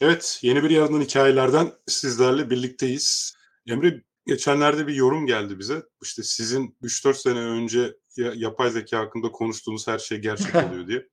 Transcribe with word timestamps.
Evet, 0.00 0.38
yeni 0.42 0.62
bir 0.62 0.70
yarından 0.70 1.00
hikayelerden 1.00 1.72
sizlerle 1.86 2.50
birlikteyiz. 2.50 3.34
Emre, 3.66 4.02
geçenlerde 4.26 4.86
bir 4.86 4.94
yorum 4.94 5.26
geldi 5.26 5.58
bize. 5.58 5.82
İşte 6.02 6.22
sizin 6.22 6.76
3-4 6.82 7.14
sene 7.14 7.38
önce 7.38 7.96
ya 8.16 8.32
yapay 8.34 8.70
zeka 8.70 8.98
hakkında 8.98 9.32
konuştuğunuz 9.32 9.86
her 9.88 9.98
şey 9.98 10.18
gerçek 10.18 10.54
oluyor 10.70 10.86
diye. 10.86 11.08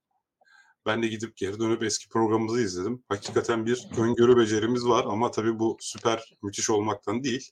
Ben 0.86 1.02
de 1.02 1.08
gidip 1.08 1.36
geri 1.36 1.60
dönüp 1.60 1.82
eski 1.82 2.08
programımızı 2.08 2.60
izledim. 2.60 3.04
Hakikaten 3.08 3.66
bir 3.66 3.88
öngörü 3.98 4.36
becerimiz 4.36 4.86
var 4.86 5.04
ama 5.08 5.30
tabii 5.30 5.58
bu 5.58 5.76
süper 5.80 6.34
müthiş 6.42 6.70
olmaktan 6.70 7.24
değil. 7.24 7.50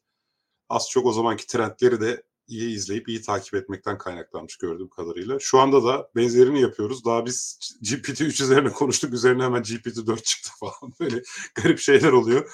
Az 0.69 0.91
çok 0.91 1.07
o 1.07 1.13
zamanki 1.13 1.47
trendleri 1.47 2.01
de 2.01 2.23
iyi 2.49 2.75
izleyip 2.75 3.09
iyi 3.09 3.23
takip 3.23 3.55
etmekten 3.55 3.99
kaynaklanmış 3.99 4.57
gördüğüm 4.57 4.89
kadarıyla. 4.89 5.39
Şu 5.41 5.59
anda 5.59 5.85
da 5.85 6.11
benzerini 6.17 6.61
yapıyoruz. 6.61 7.05
Daha 7.05 7.27
biz 7.27 7.59
GPT-3 7.83 8.43
üzerine 8.43 8.69
konuştuk. 8.69 9.15
Üzerine 9.15 9.43
hemen 9.43 9.63
GPT-4 9.63 10.23
çıktı 10.23 10.51
falan. 10.61 10.93
Böyle 11.01 11.23
garip 11.55 11.79
şeyler 11.79 12.13
oluyor. 12.13 12.51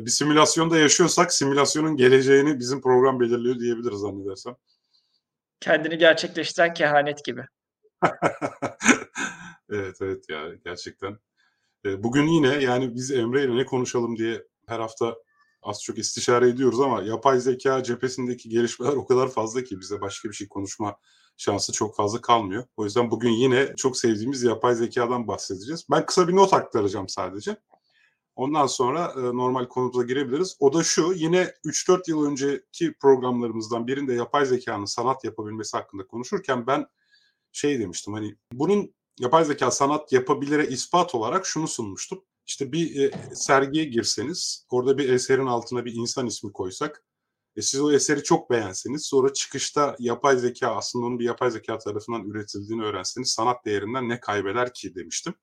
Bir 0.00 0.10
simülasyonda 0.10 0.78
yaşıyorsak 0.78 1.32
simülasyonun 1.32 1.96
geleceğini 1.96 2.58
bizim 2.58 2.80
program 2.80 3.20
belirliyor 3.20 3.58
diyebiliriz 3.58 3.98
zannedersem. 3.98 4.56
Kendini 5.60 5.98
gerçekleştiren 5.98 6.74
kehanet 6.74 7.24
gibi. 7.24 7.44
evet 9.70 9.96
evet 10.00 10.28
ya 10.28 10.54
gerçekten. 10.64 11.18
Ee, 11.84 12.02
bugün 12.02 12.26
yine 12.26 12.48
yani 12.48 12.94
biz 12.94 13.10
Emre 13.10 13.44
ile 13.44 13.56
ne 13.56 13.64
konuşalım 13.64 14.16
diye 14.16 14.44
her 14.68 14.80
hafta 14.80 15.16
az 15.64 15.82
çok 15.82 15.98
istişare 15.98 16.48
ediyoruz 16.48 16.80
ama 16.80 17.02
yapay 17.02 17.40
zeka 17.40 17.82
cephesindeki 17.82 18.48
gelişmeler 18.48 18.92
o 18.92 19.06
kadar 19.06 19.30
fazla 19.30 19.64
ki 19.64 19.80
bize 19.80 20.00
başka 20.00 20.28
bir 20.28 20.34
şey 20.34 20.48
konuşma 20.48 20.96
şansı 21.36 21.72
çok 21.72 21.96
fazla 21.96 22.20
kalmıyor. 22.20 22.64
O 22.76 22.84
yüzden 22.84 23.10
bugün 23.10 23.30
yine 23.30 23.76
çok 23.76 23.96
sevdiğimiz 23.96 24.42
yapay 24.42 24.74
zekadan 24.74 25.28
bahsedeceğiz. 25.28 25.86
Ben 25.90 26.06
kısa 26.06 26.28
bir 26.28 26.36
not 26.36 26.54
aktaracağım 26.54 27.08
sadece. 27.08 27.56
Ondan 28.36 28.66
sonra 28.66 29.14
e, 29.16 29.20
normal 29.20 29.64
konumuza 29.64 30.02
girebiliriz. 30.02 30.56
O 30.60 30.72
da 30.72 30.82
şu, 30.82 31.12
yine 31.16 31.52
3-4 31.64 32.10
yıl 32.10 32.26
önceki 32.26 32.94
programlarımızdan 33.00 33.86
birinde 33.86 34.14
yapay 34.14 34.46
zekanın 34.46 34.84
sanat 34.84 35.24
yapabilmesi 35.24 35.76
hakkında 35.76 36.06
konuşurken 36.06 36.66
ben 36.66 36.86
şey 37.52 37.78
demiştim 37.80 38.14
hani 38.14 38.36
bunun 38.52 38.94
yapay 39.18 39.44
zeka 39.44 39.70
sanat 39.70 40.12
yapabilire 40.12 40.66
ispat 40.66 41.14
olarak 41.14 41.46
şunu 41.46 41.68
sunmuştum. 41.68 42.24
İşte 42.46 42.72
bir 42.72 43.00
e, 43.00 43.10
sergiye 43.34 43.84
girseniz, 43.84 44.66
orada 44.70 44.98
bir 44.98 45.08
eserin 45.08 45.46
altına 45.46 45.84
bir 45.84 45.94
insan 45.94 46.26
ismi 46.26 46.52
koysak, 46.52 47.04
e, 47.56 47.62
siz 47.62 47.80
o 47.80 47.92
eseri 47.92 48.22
çok 48.22 48.50
beğenseniz, 48.50 49.06
sonra 49.06 49.32
çıkışta 49.32 49.96
yapay 49.98 50.38
zeka 50.38 50.76
aslında 50.76 51.06
onun 51.06 51.18
bir 51.18 51.24
yapay 51.24 51.50
zeka 51.50 51.78
tarafından 51.78 52.24
üretildiğini 52.24 52.84
öğrenseniz 52.84 53.30
sanat 53.30 53.64
değerinden 53.64 54.08
ne 54.08 54.20
kaybeder 54.20 54.74
ki 54.74 54.94
demiştim. 54.94 55.34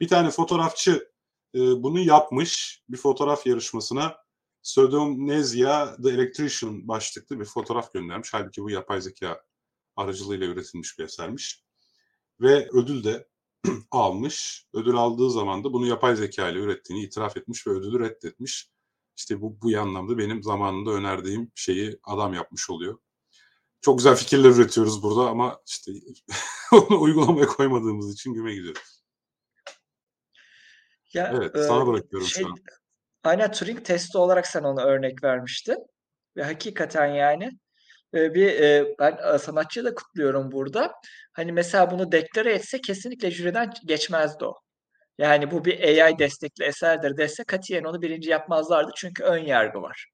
Bir 0.00 0.08
tane 0.08 0.30
fotoğrafçı 0.30 1.10
e, 1.54 1.58
bunu 1.58 2.00
yapmış, 2.00 2.82
bir 2.88 2.96
fotoğraf 2.96 3.46
yarışmasına 3.46 4.16
Pseudomnesia 4.62 5.96
The 6.02 6.10
Electrician 6.10 6.88
başlıklı 6.88 7.40
bir 7.40 7.44
fotoğraf 7.44 7.92
göndermiş. 7.92 8.34
Halbuki 8.34 8.62
bu 8.62 8.70
yapay 8.70 9.00
zeka 9.00 9.42
aracılığıyla 9.96 10.46
üretilmiş 10.46 10.98
bir 10.98 11.04
esermiş. 11.04 11.64
Ve 12.40 12.68
ödül 12.72 13.04
de 13.04 13.28
almış. 13.90 14.66
Ödül 14.74 14.94
aldığı 14.94 15.30
zaman 15.30 15.64
da 15.64 15.72
bunu 15.72 15.86
yapay 15.86 16.16
zeka 16.16 16.48
ile 16.48 16.58
ürettiğini 16.58 17.04
itiraf 17.04 17.36
etmiş 17.36 17.66
ve 17.66 17.70
ödülü 17.70 18.00
reddetmiş. 18.00 18.70
İşte 19.16 19.40
bu, 19.40 19.58
bu 19.62 19.80
anlamda 19.80 20.18
benim 20.18 20.42
zamanında 20.42 20.90
önerdiğim 20.90 21.52
şeyi 21.54 21.98
adam 22.02 22.34
yapmış 22.34 22.70
oluyor. 22.70 22.98
Çok 23.80 23.98
güzel 23.98 24.16
fikirler 24.16 24.50
üretiyoruz 24.50 25.02
burada 25.02 25.28
ama 25.30 25.60
işte 25.66 25.92
onu 26.72 27.00
uygulamaya 27.00 27.46
koymadığımız 27.46 28.12
için 28.12 28.34
güme 28.34 28.54
gidiyoruz. 28.54 29.02
Ya, 31.14 31.32
evet, 31.36 31.56
e, 31.56 31.62
sana 31.62 31.86
bırakıyorum 31.86 32.28
şey, 32.28 32.42
şu 32.42 32.48
an. 32.50 32.58
Aynen 33.24 33.52
Turing 33.52 33.84
testi 33.84 34.18
olarak 34.18 34.46
sen 34.46 34.62
ona 34.62 34.82
örnek 34.82 35.24
vermiştin. 35.24 35.78
Ve 36.36 36.44
hakikaten 36.44 37.06
yani 37.06 37.50
Bir, 38.14 38.46
eee, 38.52 38.94
ben, 38.98 39.12
aaa, 39.22 39.38
sanatçıyı 39.38 39.84
da 39.86 39.94
kutluyorum 39.94 40.52
burada. 40.52 40.92
Hani, 41.32 41.52
mesela 41.52 41.90
bunu 41.90 42.12
deklare 42.12 42.52
etse 42.54 42.80
kesinlikle 42.80 43.30
jüriden 43.30 43.70
geçmezdi 43.86 44.44
o. 44.44 44.54
Yani, 45.18 45.50
bu 45.50 45.66
bir 45.66 46.04
AI 46.04 46.18
destekli 46.20 46.64
eserdir 46.64 47.16
dese 47.18 47.44
katiyen 47.44 47.84
onu 47.84 48.02
birinci 48.02 48.30
yapmazlardı 48.30 48.90
çünkü 48.96 49.24
ön 49.24 49.38
yargı 49.46 49.82
var. 49.82 50.06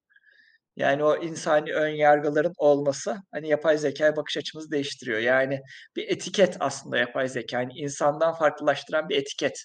Yani, 0.77 1.03
o 1.03 1.17
insani 1.23 1.73
ön 1.73 1.89
yargıların 1.89 2.53
olması, 2.57 3.17
hani, 3.33 3.49
yapay 3.49 3.77
zekâya 3.77 4.15
bakış 4.15 4.37
açımızı 4.37 4.71
değiştiriyor. 4.71 5.19
Yani, 5.19 5.61
bir 5.95 6.09
etiket 6.09 6.57
aslında 6.59 6.97
yapay 6.97 7.29
zekâ. 7.29 7.57
Hani, 7.59 7.73
insandan 7.75 8.33
farklılaştıran 8.35 9.09
bir 9.09 9.17
etiket. 9.17 9.63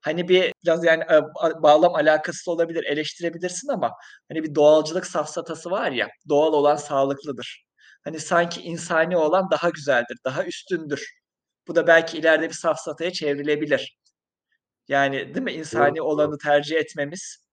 Hani, 0.00 0.28
bir 0.28 0.52
biraz, 0.64 0.84
yani, 0.84 1.04
a 1.04 1.62
bağlam 1.62 1.94
alakasız 1.94 2.48
olabilir, 2.48 2.84
eleştirebilirsin 2.84 3.68
ama, 3.68 3.92
hani, 4.28 4.42
bir 4.42 4.54
doğalcılık 4.54 5.06
safsatası 5.06 5.70
var 5.70 5.90
ya, 5.90 6.08
doğal 6.28 6.52
olan 6.52 6.76
sağlıklıdır. 6.76 7.66
Hani, 8.04 8.20
sanki 8.20 8.60
insani 8.62 9.16
olan 9.16 9.50
daha 9.50 9.70
güzeldir, 9.70 10.18
daha 10.24 10.44
üstündür. 10.44 11.18
Bu 11.68 11.74
da 11.74 11.86
belki 11.86 12.18
ileride 12.18 12.48
bir 12.48 12.54
safsataya 12.54 13.12
çevrilebilir. 13.12 13.98
Yani, 14.88 15.34
değil 15.34 15.44
mi? 15.44 15.52
İnsani 15.52 16.02
olanı 16.02 16.38
tercih 16.38 16.76
etmemiz. 16.76 17.48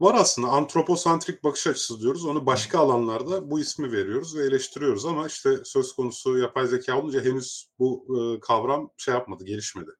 Var 0.00 0.14
aslında 0.14 0.48
antroposantrik 0.48 1.44
bakış 1.44 1.66
açısı 1.66 2.00
diyoruz. 2.00 2.26
Onu 2.26 2.46
başka 2.46 2.78
alanlarda 2.78 3.50
bu 3.50 3.60
ismi 3.60 3.92
veriyoruz 3.92 4.36
ve 4.36 4.44
eleştiriyoruz 4.44 5.06
ama 5.06 5.26
işte 5.26 5.50
söz 5.64 5.92
konusu 5.92 6.38
yapay 6.38 6.66
zeka 6.66 6.98
olunca 6.98 7.24
henüz 7.24 7.66
bu 7.78 8.06
e, 8.08 8.40
kavram 8.40 8.90
şey 8.96 9.14
yapmadı, 9.14 9.44
gelişmedi. 9.44 9.90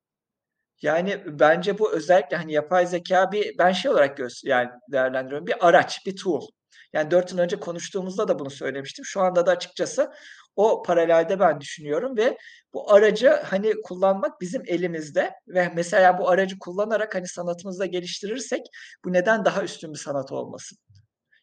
Yani, 0.85 1.23
bence 1.27 1.79
bu 1.79 1.93
özellikle, 1.93 2.37
hani, 2.37 2.53
yapay 2.53 2.87
zekâ 2.87 3.33
bir 3.33 3.59
ben 3.59 3.73
şey 3.73 3.91
olarak 3.91 4.17
gös 4.17 4.45
yani, 4.45 4.71
değerlendiriyorum, 4.93 5.47
bir 5.47 5.69
araç, 5.69 6.07
bir 6.07 6.17
tool. 6.17 6.49
Yani, 6.93 7.11
4 7.11 7.33
yıl 7.33 7.39
önce 7.39 7.57
konuştuğumuzda 7.61 8.29
da 8.29 8.39
bunu 8.39 8.51
söylemiştim. 8.51 9.05
Şu 9.05 9.21
anda 9.21 9.47
da 9.47 9.51
açıkçası 9.51 10.13
o 10.57 10.83
paralelde 10.83 11.41
ben 11.41 11.61
düşünüyorum 11.61 12.17
ve 12.17 12.39
bu 12.73 12.93
aracı, 12.93 13.29
hani, 13.31 13.73
kullanmak 13.83 14.41
bizim 14.41 14.63
elimizde 14.67 15.33
ve 15.49 15.73
mesela 15.75 16.19
bu 16.19 16.29
aracı 16.29 16.59
kullanarak, 16.59 17.15
hani, 17.15 17.29
sanatımızı 17.29 17.81
da 17.81 17.87
geliştirirsek 17.87 18.67
bu 19.05 19.13
neden 19.13 19.45
daha 19.45 19.63
üstün 19.63 19.93
bir 19.93 19.99
sanat 19.99 20.33
olmasın? 20.33 20.79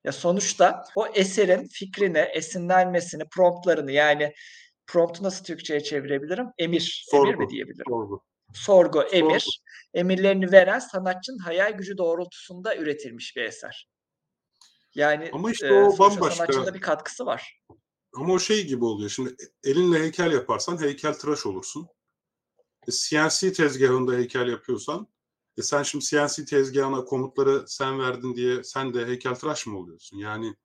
Ya, 0.04 0.12
sonuçta 0.12 0.84
o 0.96 1.08
eserin 1.08 1.68
fikrini, 1.72 2.20
esinlenmesini, 2.20 3.24
prompt'larını, 3.36 3.92
yani, 3.92 4.34
prompt'u 4.88 5.24
nasıl 5.24 5.46
Türkçeye 5.46 5.84
çevirebilirim? 5.84 6.46
Emir, 6.58 7.06
emir 7.14 7.26
mi 7.26 7.34
Sorgu, 7.34 7.50
diyebilirim? 7.50 7.86
sorgu. 7.90 8.24
Sorgu, 8.54 9.00
Sorgu. 9.00 9.16
emir, 9.16 9.62
emirlerini 9.94 10.52
veren 10.52 10.80
sanatçının 10.80 11.38
hayal 11.38 11.72
gücü 11.72 11.98
doğrultusunda 11.98 12.76
üretilmiş 12.76 13.36
bir 13.36 13.42
eser. 13.42 13.90
Yani, 14.96 15.30
Ama 15.34 15.52
işte 15.52 15.74
o 15.74 15.92
sonuçta 15.92 16.22
bambaşka. 16.22 16.36
sanatçının 16.36 16.74
bir 16.74 16.82
katkısı 16.82 17.26
var. 17.26 17.62
Ama 18.14 18.34
o 18.34 18.40
şey 18.40 18.68
gibi 18.68 18.86
oluyor. 18.86 19.10
Şimdi 19.10 19.36
e, 19.64 19.70
elinle 19.70 20.00
heykel 20.00 20.32
yaparsan 20.32 20.82
heykeltıraş 20.82 21.46
olursun. 21.46 21.88
E, 22.88 22.92
CNC 22.92 23.54
tezgahında 23.54 24.14
heykel 24.14 24.48
yapıyorsan 24.48 25.08
e 25.58 25.62
sen 25.62 25.84
şimdi 25.84 26.06
CNC 26.06 26.46
tezgahına 26.46 27.06
komutları 27.06 27.68
sen 27.68 28.00
verdin 28.00 28.36
diye 28.36 28.64
sen 28.64 28.94
de 28.94 29.06
heykeltıraş 29.06 29.68
mı 29.68 29.78
oluyorsun? 29.78 30.18
Yani 30.18 30.56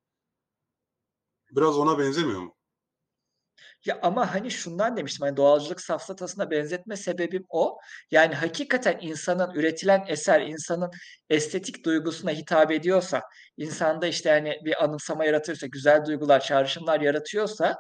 biraz 1.51 1.79
ona 1.79 1.99
benzemiyor 1.99 2.41
mu? 2.41 2.56
Ya, 3.87 3.99
ama, 4.03 4.35
hani, 4.35 4.51
şundan 4.51 4.97
demiştim, 4.97 5.27
hani, 5.27 5.37
doğalcılık 5.37 5.81
safsatasına 5.81 6.51
benzetme 6.51 6.97
sebebim 6.97 7.45
o. 7.49 7.79
Yani, 8.11 8.35
hakikaten 8.35 8.99
insanın 9.01 9.55
üretilen 9.55 10.05
eser, 10.09 10.41
insanın 10.41 10.91
estetik 11.31 11.85
duygusuna 11.85 12.31
hitap 12.31 12.71
ediyorsa, 12.73 13.23
insanda, 13.57 14.07
işte, 14.07 14.31
hani, 14.31 14.59
bir 14.65 14.85
anımsama 14.85 15.25
yaratıyorsa, 15.25 15.67
güzel 15.67 16.05
duygular, 16.05 16.41
çağrışımlar 16.41 17.01
yaratıyorsa, 17.01 17.77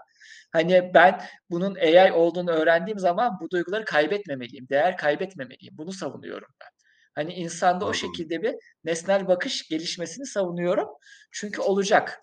hani, 0.52 0.90
ben 0.94 1.20
bunun 1.50 1.74
AI 1.74 2.12
olduğunu 2.12 2.50
öğrendiğim 2.50 2.98
zaman 2.98 3.38
bu 3.40 3.50
duyguları 3.50 3.84
kaybetmemeliyim, 3.84 4.68
değer 4.68 4.96
kaybetmemeliyim. 4.96 5.78
Bunu 5.78 5.92
savunuyorum 5.92 6.48
ben. 6.60 6.68
Hani, 7.14 7.32
insanda 7.34 7.84
o 7.84 7.88
Anladım. 7.88 7.94
şekilde 7.94 8.42
bir 8.42 8.54
nesnel 8.84 9.28
bakış 9.28 9.68
gelişmesini 9.68 10.26
savunuyorum. 10.26 10.88
Çünkü 11.32 11.60
olacak. 11.62 12.20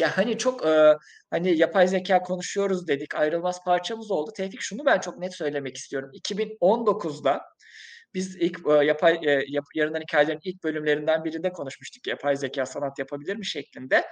Ya, 0.00 0.16
hani, 0.18 0.38
çok, 0.38 0.64
eee, 0.66 0.96
hani, 1.30 1.56
yapay 1.58 1.88
zekâ 1.88 2.22
konuşuyoruz 2.22 2.88
dedik, 2.88 3.14
ayrılmaz 3.14 3.64
parçamız 3.64 4.10
oldu. 4.10 4.30
Tevfik, 4.36 4.60
şunu 4.60 4.86
ben 4.86 4.98
çok 5.00 5.18
net 5.18 5.34
söylemek 5.36 5.76
istiyorum. 5.76 6.10
2019'da 6.12 7.40
biz 8.14 8.36
ilk, 8.36 8.60
eee, 8.68 8.74
yapay, 8.74 9.18
eee, 9.22 9.44
yap 9.48 9.64
Yarından 9.74 10.00
Hikâyelerin 10.00 10.40
ilk 10.44 10.64
bölümlerinden 10.64 11.24
birinde 11.24 11.52
konuşmuştuk, 11.52 12.06
yapay 12.06 12.36
zekâ 12.36 12.66
sanat 12.66 12.98
yapabilir 12.98 13.36
mi 13.36 13.46
şeklinde. 13.46 14.04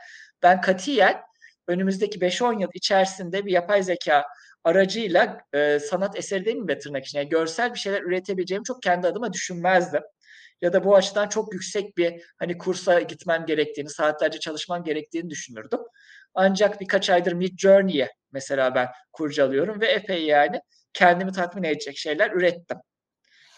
Ben 0.43 0.61
katiyen 0.61 1.21
önümüzdeki 1.69 2.21
5-10 2.21 2.59
yıl 2.59 2.69
içerisinde 2.75 3.47
bir 3.47 3.53
yapay 3.53 3.83
zekâ 3.83 4.25
aracıyla, 4.65 5.39
eee, 5.55 5.81
sanat 5.81 6.19
eseri 6.19 6.41
demeyeyim 6.45 6.69
de 6.69 6.79
tırnak 6.79 7.05
içinde, 7.07 7.21
yani 7.23 7.29
görsel 7.31 7.75
bir 7.75 7.79
şeyler 7.79 8.03
üretebileceğimi 8.03 8.65
çok 8.65 8.83
kendi 8.83 9.07
adıma 9.09 9.33
düşünmezdim 9.33 10.03
ya 10.63 10.73
da 10.73 10.85
bu 10.85 10.97
açıdan 10.97 11.29
çok 11.29 11.53
yüksek 11.55 11.97
bir, 11.97 12.23
hani, 12.39 12.59
kursa 12.59 13.01
gitmem 13.01 13.47
gerektiğini, 13.47 13.91
saatlerce 13.91 14.39
çalışmam 14.41 14.85
gerektiğini 14.85 15.31
düşünürdüm. 15.31 15.81
Ancak 16.35 16.81
birkaç 16.81 17.11
aydır 17.11 17.33
Midjourney'e 17.33 18.09
mesela 18.33 18.75
ben 18.75 18.89
kurcalıyorum 19.13 19.81
ve 19.81 19.87
epey, 19.87 20.25
yani, 20.25 20.61
kendimi 20.93 21.33
tatmin 21.33 21.63
edecek 21.63 21.97
şeyler 21.99 22.31
ürettim. 22.31 22.79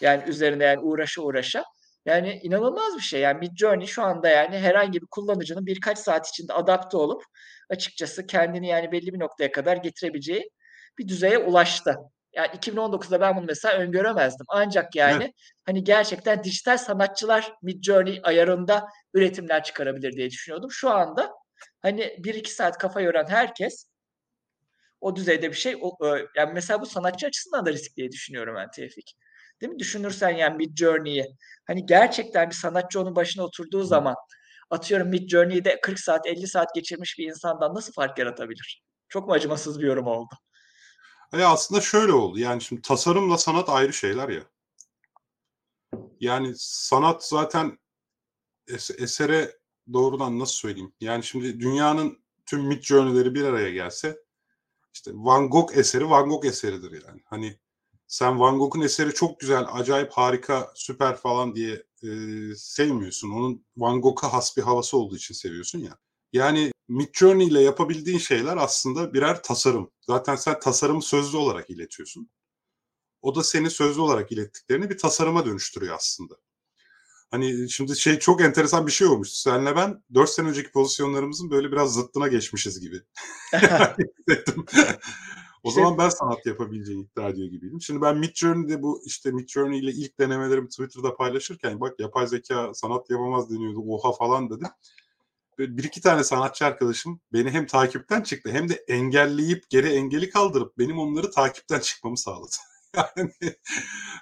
Yani, 0.01 0.23
üzerine, 0.27 0.63
yani, 0.63 0.79
uğraşa 0.79 1.21
uğraşa. 1.21 1.63
Yani 2.05 2.39
inanılmaz 2.43 2.95
bir 2.95 3.01
şey. 3.01 3.21
Yani 3.21 3.39
Midjourney 3.39 3.87
şu 3.87 4.03
anda 4.03 4.29
yani 4.29 4.59
herhangi 4.59 5.01
bir 5.01 5.07
kullanıcının 5.11 5.65
birkaç 5.65 5.99
saat 5.99 6.27
içinde 6.27 6.53
adapte 6.53 6.97
olup 6.97 7.23
açıkçası 7.69 8.27
kendini 8.27 8.67
yani 8.67 8.91
belli 8.91 9.13
bir 9.13 9.19
noktaya 9.19 9.51
kadar 9.51 9.77
getirebileceği 9.77 10.49
bir 10.99 11.07
düzeye 11.07 11.37
ulaştı. 11.37 11.95
Yani 12.33 12.47
2019'da 12.55 13.21
ben 13.21 13.35
bunu 13.37 13.45
mesela 13.45 13.77
öngöremezdim. 13.77 14.45
Ancak 14.49 14.83
Evet. 14.85 14.95
yani 14.95 15.33
hani 15.65 15.83
gerçekten 15.83 16.43
dijital 16.43 16.77
sanatçılar 16.77 17.53
Midjourney 17.61 18.19
ayarında 18.23 18.87
üretimler 19.13 19.63
çıkarabilir 19.63 20.13
diye 20.13 20.29
düşünüyordum. 20.29 20.71
Şu 20.71 20.89
anda 20.89 21.31
hani 21.81 22.15
1-2 22.23 22.51
saat 22.53 22.77
kafa 22.77 23.01
yoran 23.01 23.25
herkes 23.29 23.85
o 25.01 25.15
düzeyde 25.15 25.49
bir 25.49 25.55
şey 25.55 25.77
o 25.81 25.97
eee, 26.03 26.27
yani 26.35 26.53
mesela 26.53 26.81
bu 26.81 26.85
sanatçı 26.85 27.27
açısından 27.27 27.65
da 27.65 27.71
risk 27.73 27.95
diye 27.97 28.11
düşünüyorum 28.11 28.55
ben 28.57 28.71
Tevfik. 28.71 29.13
Değil 29.61 29.73
mi? 29.73 29.79
Düşünürsen 29.79 30.29
yani 30.29 30.55
Midjourney'i 30.57 31.25
hani 31.67 31.85
gerçekten 31.85 32.49
bir 32.49 32.55
sanatçı 32.55 33.01
onun 33.01 33.15
başına 33.15 33.43
oturduğu 33.43 33.83
zaman 33.83 34.15
atıyorum 34.69 35.07
Midjourney'de 35.09 35.79
40 35.81 35.99
saat 35.99 36.27
50 36.27 36.47
saat 36.47 36.75
geçirmiş 36.75 37.15
bir 37.19 37.27
insandan 37.27 37.75
nasıl 37.75 37.93
fark 37.93 38.17
yaratabilir? 38.19 38.83
Çok 39.09 39.27
mu 39.27 39.33
acımasız 39.33 39.79
bir 39.81 39.87
yorum 39.87 40.07
oldu? 40.07 40.35
E, 41.33 41.43
aslında 41.43 41.81
şöyle 41.81 42.13
oldu. 42.13 42.39
Yani 42.39 42.61
şimdi 42.61 42.81
tasarımla 42.81 43.37
sanat 43.37 43.69
ayrı 43.69 43.93
şeyler 43.93 44.29
ya. 44.29 44.43
Yani 46.19 46.53
sanat 46.57 47.25
zaten 47.27 47.79
es- 48.67 49.03
esere 49.03 49.57
doğrudan 49.93 50.39
nasıl 50.39 50.53
söyleyeyim? 50.53 50.93
Yani 51.01 51.23
şimdi 51.23 51.59
dünyanın 51.59 52.19
tüm 52.45 52.61
Midjourney'leri 52.61 53.35
bir 53.35 53.43
araya 53.45 53.71
gelse 53.71 54.17
işte 54.93 55.11
Van 55.13 55.49
Gogh 55.49 55.77
eseri 55.77 56.09
Van 56.09 56.29
Gogh 56.29 56.45
eseridir 56.45 57.03
yani. 57.07 57.21
Hani 57.25 57.59
sen 58.07 58.39
Van 58.39 58.59
Gogh'un 58.59 58.81
eseri 58.81 59.13
çok 59.13 59.39
güzel, 59.39 59.65
acayip, 59.71 60.11
harika, 60.11 60.71
süper 60.75 61.15
falan 61.15 61.55
diye 61.55 61.83
e, 62.03 62.07
sevmiyorsun. 62.55 63.31
Onun 63.31 63.65
Van 63.77 64.01
Gogh'a 64.01 64.33
has 64.33 64.57
bir 64.57 64.61
havası 64.61 64.97
olduğu 64.97 65.15
için 65.15 65.33
seviyorsun 65.35 65.79
ya. 65.79 65.97
Yani 66.33 66.71
Midjourney 66.91 67.47
ile 67.47 67.61
yapabildiğin 67.61 68.17
şeyler 68.17 68.57
aslında 68.57 69.13
birer 69.13 69.43
tasarım. 69.43 69.91
Zaten 70.01 70.35
sen 70.35 70.59
tasarımı 70.59 71.01
sözlü 71.01 71.37
olarak 71.37 71.69
iletiyorsun. 71.69 72.29
O 73.21 73.35
da 73.35 73.43
seni 73.43 73.69
sözlü 73.69 74.01
olarak 74.01 74.31
ilettiklerini 74.31 74.89
bir 74.89 74.97
tasarıma 74.97 75.45
dönüştürüyor 75.45 75.95
aslında. 75.95 76.35
Hani 77.31 77.69
şimdi 77.69 77.95
şey 77.95 78.19
çok 78.19 78.41
enteresan 78.41 78.87
bir 78.87 78.91
şey 78.91 79.07
olmuş. 79.07 79.29
Senle 79.29 79.75
ben 79.75 80.03
4 80.13 80.29
sene 80.29 80.49
önceki 80.49 80.71
pozisyonlarımızın 80.71 81.51
böyle 81.51 81.71
biraz 81.71 81.93
zıttına 81.93 82.27
geçmişiz 82.27 82.79
gibi. 82.79 83.01
o 85.63 85.69
İşte 85.69 85.81
zaman 85.81 85.97
ben 85.97 86.09
sanat 86.09 86.45
yapabileceğini 86.45 87.03
iddia 87.03 87.29
ediyor 87.29 87.47
gibiydim. 87.47 87.81
Şimdi 87.81 88.01
ben 88.01 88.17
Midjourney'de 88.17 88.81
bu 88.81 89.01
işte 89.05 89.31
Midjourney 89.31 89.79
ile 89.79 89.91
ilk 89.91 90.19
denemelerimi 90.19 90.69
Twitter'da 90.69 91.15
paylaşırken 91.15 91.81
bak 91.81 91.99
yapay 91.99 92.27
zeka 92.27 92.73
sanat 92.73 93.09
yapamaz 93.09 93.49
deniyordu 93.49 93.83
oha 93.87 94.11
falan 94.11 94.49
dedim. 94.49 94.67
Böyle 95.61 95.77
bir 95.77 95.83
iki 95.83 96.01
tane 96.01 96.23
sanatçı 96.23 96.65
arkadaşım 96.65 97.21
beni 97.33 97.49
hem 97.49 97.67
takipten 97.67 98.21
çıktı 98.21 98.51
hem 98.51 98.69
de 98.69 98.73
engelleyip 98.87 99.69
geri 99.69 99.87
engeli 99.87 100.29
kaldırıp 100.29 100.77
benim 100.77 100.99
onları 100.99 101.31
takipten 101.31 101.79
çıkmamı 101.79 102.17
sağladı. 102.17 102.55
yani 102.95 103.31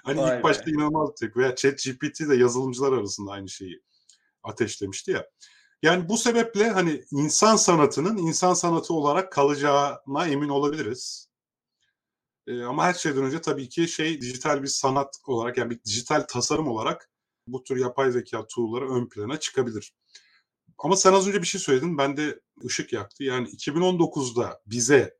hani 0.04 0.18
vay 0.18 0.30
ilk 0.30 0.38
be. 0.38 0.42
başta 0.42 0.70
inanılmaz 0.70 1.10
tepki. 1.20 1.38
Veya 1.38 1.56
ChatGPT 1.56 2.20
de 2.28 2.36
yazılımcılar 2.36 2.92
arasında 2.92 3.30
aynı 3.30 3.48
şeyi 3.48 3.82
ateşlemişti 4.42 5.10
ya. 5.10 5.26
Yani 5.82 6.08
bu 6.08 6.18
sebeple 6.18 6.70
hani 6.70 7.04
insan 7.10 7.56
sanatının 7.56 8.16
insan 8.16 8.54
sanatı 8.54 8.94
olarak 8.94 9.32
kalacağına 9.32 10.26
emin 10.26 10.48
olabiliriz. 10.48 11.28
Ee, 12.46 12.62
ama 12.62 12.84
her 12.84 12.94
şeyden 12.94 13.24
önce 13.24 13.40
tabii 13.40 13.68
ki 13.68 13.88
şey 13.88 14.20
dijital 14.20 14.62
bir 14.62 14.68
sanat 14.68 15.16
olarak 15.26 15.58
yani 15.58 15.70
bir 15.70 15.84
dijital 15.84 16.20
tasarım 16.28 16.68
olarak 16.68 17.10
bu 17.46 17.64
tür 17.64 17.76
yapay 17.76 18.10
zeka 18.10 18.46
tool'ları 18.46 18.90
ön 18.90 19.08
plana 19.08 19.40
çıkabilir. 19.40 19.94
Ama 20.82 20.96
sen 20.96 21.12
az 21.12 21.28
önce 21.28 21.42
bir 21.42 21.46
şey 21.46 21.60
söyledin. 21.60 21.98
Ben 21.98 22.16
de 22.16 22.40
ışık 22.64 22.92
yaktı. 22.92 23.24
Yani 23.24 23.48
2019'da 23.48 24.60
bize 24.66 25.18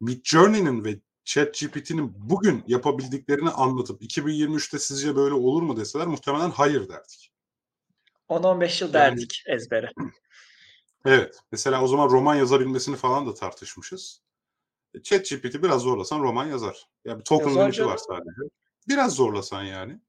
Midjourney'nin 0.00 0.84
ve 0.84 1.00
ChatGPT'nin 1.24 2.12
bugün 2.16 2.64
yapabildiklerini 2.66 3.50
anlatıp 3.50 4.02
2023'te 4.02 4.78
sizce 4.78 5.16
böyle 5.16 5.34
olur 5.34 5.62
mu 5.62 5.76
deseler 5.76 6.06
muhtemelen 6.06 6.50
hayır 6.50 6.88
derdik. 6.88 7.32
10-15 8.28 8.84
yıl 8.84 8.94
Yani 8.94 9.16
derdik 9.16 9.42
ezbere. 9.46 9.92
evet. 11.04 11.40
Mesela 11.52 11.82
o 11.82 11.86
zaman 11.86 12.08
roman 12.08 12.34
yazabilmesini 12.34 12.96
falan 12.96 13.26
da 13.26 13.34
tartışmışız. 13.34 14.22
E, 14.94 15.02
ChatGPT 15.02 15.62
biraz 15.62 15.82
zorlasan 15.82 16.20
roman 16.20 16.46
yazar. 16.46 16.88
Ya 17.04 17.18
bir 17.18 17.24
token 17.24 17.48
Yazar 17.48 17.62
limit'i 17.62 17.86
var 17.86 17.96
sadece. 17.96 18.42
Biraz 18.88 19.14
zorlasan 19.14 19.62
yani. 19.62 20.00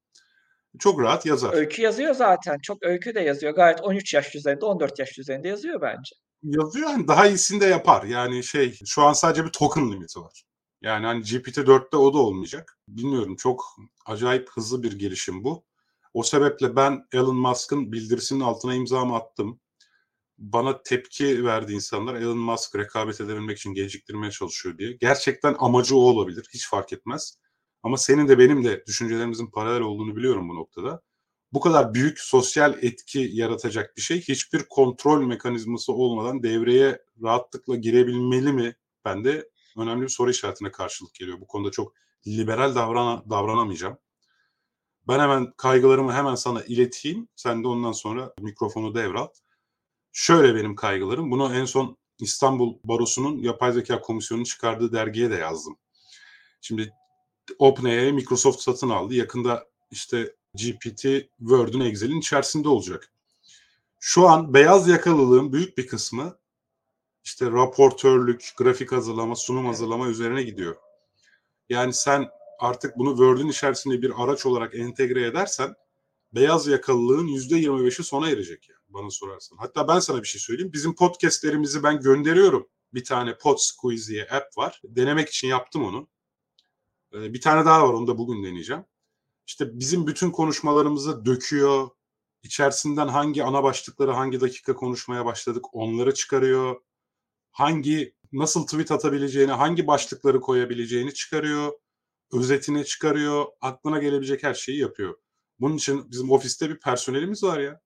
Çok 0.79 1.01
rahat 1.01 1.25
yazar. 1.25 1.53
Öykü 1.53 1.81
yazıyor 1.81 2.13
zaten. 2.13 2.57
Çok 2.63 2.83
öykü 2.83 3.15
de 3.15 3.19
yazıyor. 3.19 3.55
Gayet 3.55 3.81
13 3.81 4.13
yaş 4.13 4.33
düzeyinde, 4.33 4.65
14 4.65 4.99
yaş 4.99 5.17
düzeyinde 5.17 5.47
yazıyor 5.47 5.81
bence. 5.81 6.15
Yazıyor 6.43 6.89
yani 6.89 7.07
daha 7.07 7.27
iyisini 7.27 7.61
de 7.61 7.65
yapar. 7.65 8.03
Yani 8.03 8.43
şey 8.43 8.77
şu 8.85 9.03
an 9.03 9.13
sadece 9.13 9.45
bir 9.45 9.51
token 9.51 9.91
limiti 9.91 10.19
var. 10.19 10.43
Yani 10.81 11.05
hani 11.05 11.23
GPT-4'te 11.23 11.97
o 11.97 12.13
da 12.13 12.17
olmayacak. 12.17 12.79
Bilmiyorum 12.87 13.35
çok 13.35 13.63
acayip 14.05 14.49
hızlı 14.49 14.83
bir 14.83 14.99
gelişim 14.99 15.43
bu. 15.43 15.63
O 16.13 16.23
sebeple 16.23 16.75
ben 16.75 17.05
Elon 17.13 17.35
Musk'ın 17.35 17.91
bildirisinin 17.91 18.39
altına 18.39 18.75
imzamı 18.75 19.15
attım. 19.15 19.59
Bana 20.37 20.83
tepki 20.83 21.45
verdi 21.45 21.73
insanlar. 21.73 22.15
Elon 22.15 22.37
Musk 22.37 22.75
rekabet 22.75 23.21
edebilmek 23.21 23.57
için 23.57 23.73
geciktirmeye 23.73 24.31
çalışıyor 24.31 24.77
diye. 24.77 24.91
Gerçekten 24.91 25.55
amacı 25.59 25.97
o 25.97 25.99
olabilir. 25.99 26.47
Hiç 26.53 26.69
fark 26.69 26.93
etmez. 26.93 27.37
Ama 27.83 27.97
senin 27.97 28.27
de 28.27 28.39
benim 28.39 28.63
de 28.63 28.83
düşüncelerimizin 28.87 29.47
paralel 29.47 29.81
olduğunu 29.81 30.15
biliyorum 30.15 30.49
bu 30.49 30.55
noktada. 30.55 31.01
Bu 31.53 31.59
kadar 31.59 31.93
büyük 31.93 32.19
sosyal 32.19 32.83
etki 32.83 33.29
yaratacak 33.33 33.97
bir 33.97 34.01
şey 34.01 34.21
hiçbir 34.21 34.63
kontrol 34.69 35.21
mekanizması 35.21 35.93
olmadan 35.93 36.43
devreye 36.43 37.01
rahatlıkla 37.23 37.75
girebilmeli 37.75 38.53
mi? 38.53 38.75
Ben 39.05 39.23
de 39.23 39.49
önemli 39.77 40.01
bir 40.01 40.09
soru 40.09 40.29
işaretine 40.31 40.71
karşılık 40.71 41.13
geliyor. 41.13 41.41
Bu 41.41 41.47
konuda 41.47 41.71
çok 41.71 41.93
liberal 42.27 42.75
davrana, 42.75 43.23
davranamayacağım. 43.29 43.97
Ben 45.07 45.19
hemen 45.19 45.53
kaygılarımı 45.57 46.13
hemen 46.13 46.35
sana 46.35 46.63
ileteyim. 46.63 47.27
Sen 47.35 47.63
de 47.63 47.67
ondan 47.67 47.91
sonra 47.91 48.33
mikrofonu 48.39 48.95
devral. 48.95 49.27
Şöyle 50.11 50.55
benim 50.55 50.75
kaygılarım. 50.75 51.31
Bunu 51.31 51.55
en 51.55 51.65
son 51.65 51.97
İstanbul 52.19 52.77
Barosu'nun 52.83 53.37
yapay 53.37 53.71
zeka 53.71 54.01
komisyonunun 54.01 54.43
çıkardığı 54.43 54.93
dergiye 54.93 55.31
de 55.31 55.35
yazdım. 55.35 55.77
Şimdi 56.61 56.93
OpenAI 57.59 58.13
Microsoft 58.13 58.61
satın 58.61 58.89
aldı. 58.89 59.13
Yakında 59.13 59.67
işte 59.91 60.35
GPT 60.53 61.03
Word'ün 61.39 61.79
Excel'in 61.79 62.19
içerisinde 62.19 62.69
olacak. 62.69 63.11
Şu 63.99 64.27
an 64.29 64.53
beyaz 64.53 64.87
yakalılığın 64.87 65.53
büyük 65.53 65.77
bir 65.77 65.87
kısmı 65.87 66.37
işte 67.23 67.45
raportörlük, 67.51 68.53
grafik 68.57 68.91
hazırlama, 68.91 69.35
sunum 69.35 69.65
hazırlama 69.65 70.07
üzerine 70.07 70.43
gidiyor. 70.43 70.75
Yani 71.69 71.93
sen 71.93 72.29
artık 72.59 72.97
bunu 72.97 73.09
Word'ün 73.09 73.49
içerisinde 73.49 74.01
bir 74.01 74.23
araç 74.23 74.45
olarak 74.45 74.75
entegre 74.75 75.25
edersen 75.25 75.75
beyaz 76.35 76.67
yakalılığın 76.67 77.27
%25'i 77.27 78.03
sona 78.03 78.29
erecek 78.29 78.69
yani 78.69 78.79
bana 78.89 79.09
sorarsan. 79.09 79.57
Hatta 79.57 79.87
ben 79.87 79.99
sana 79.99 80.21
bir 80.21 80.27
şey 80.27 80.41
söyleyeyim. 80.41 80.73
Bizim 80.73 80.95
podcastlerimizi 80.95 81.83
ben 81.83 81.99
gönderiyorum. 81.99 82.67
Bir 82.93 83.03
tane 83.03 83.37
Podsquiz 83.37 84.09
diye 84.09 84.27
app 84.31 84.57
var. 84.57 84.81
Denemek 84.83 85.29
için 85.29 85.47
yaptım 85.47 85.85
onu. 85.85 86.07
Ee, 87.13 87.33
Bir 87.33 87.41
tane 87.41 87.65
daha 87.65 87.87
var 87.89 87.93
onu 87.93 88.07
da 88.07 88.17
bugün 88.17 88.43
deneyeceğim. 88.43 88.85
İşte 89.47 89.79
bizim 89.79 90.07
bütün 90.07 90.31
konuşmalarımızı 90.31 91.25
döküyor. 91.25 91.89
İçerisinden 92.43 93.07
hangi 93.07 93.43
ana 93.43 93.63
başlıkları 93.63 94.11
hangi 94.11 94.41
dakika 94.41 94.75
konuşmaya 94.75 95.25
başladık 95.25 95.65
onları 95.75 96.13
çıkarıyor. 96.13 96.81
Hangi 97.51 98.15
nasıl 98.33 98.67
tweet 98.67 98.91
atabileceğini, 98.91 99.51
hangi 99.51 99.87
başlıkları 99.87 100.41
koyabileceğini 100.41 101.13
çıkarıyor. 101.13 101.71
Özetini 102.33 102.85
çıkarıyor. 102.85 103.45
Aklına 103.61 103.99
gelebilecek 103.99 104.43
her 104.43 104.53
şeyi 104.53 104.79
yapıyor. 104.79 105.15
Bunun 105.59 105.77
için 105.77 106.11
bizim 106.11 106.31
ofiste 106.31 106.69
bir 106.69 106.79
personelimiz 106.79 107.43
var 107.43 107.59
ya. 107.59 107.81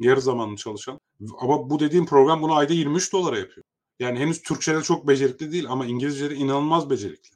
Yarı 0.00 0.20
zamanlı 0.20 0.56
çalışan. 0.56 1.00
Ama 1.38 1.70
bu 1.70 1.80
dediğim 1.80 2.06
program 2.06 2.42
bunu 2.42 2.54
ayda 2.54 2.72
23 2.72 3.12
dolara 3.12 3.38
yapıyor. 3.38 3.64
Yani 3.98 4.18
henüz 4.18 4.42
Türkçe'de 4.42 4.82
çok 4.82 5.08
becerikli 5.08 5.52
değil 5.52 5.66
ama 5.68 5.86
İngilizce'de 5.86 6.34
inanılmaz 6.34 6.90
becerikli. 6.90 7.33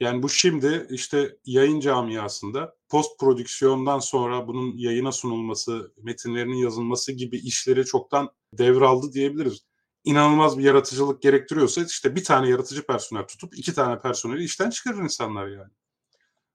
Yani 0.00 0.22
bu 0.22 0.28
şimdi 0.28 0.86
işte 0.90 1.36
yayın 1.44 1.80
camiasında 1.80 2.76
post 2.88 3.20
prodüksiyondan 3.20 3.98
sonra 3.98 4.46
bunun 4.46 4.76
yayına 4.76 5.12
sunulması, 5.12 5.92
metinlerinin 6.02 6.56
yazılması 6.56 7.12
gibi 7.12 7.36
işleri 7.36 7.84
çoktan 7.84 8.30
devraldı 8.52 9.12
diyebiliriz. 9.12 9.60
İnanılmaz 10.04 10.58
bir 10.58 10.64
yaratıcılık 10.64 11.22
gerektiriyorsa 11.22 11.84
işte 11.84 12.16
bir 12.16 12.24
tane 12.24 12.48
yaratıcı 12.48 12.86
personel 12.86 13.26
tutup 13.26 13.58
iki 13.58 13.74
tane 13.74 14.00
personeli 14.00 14.44
işten 14.44 14.70
çıkarır 14.70 14.98
insanlar 14.98 15.46
yani. 15.46 15.70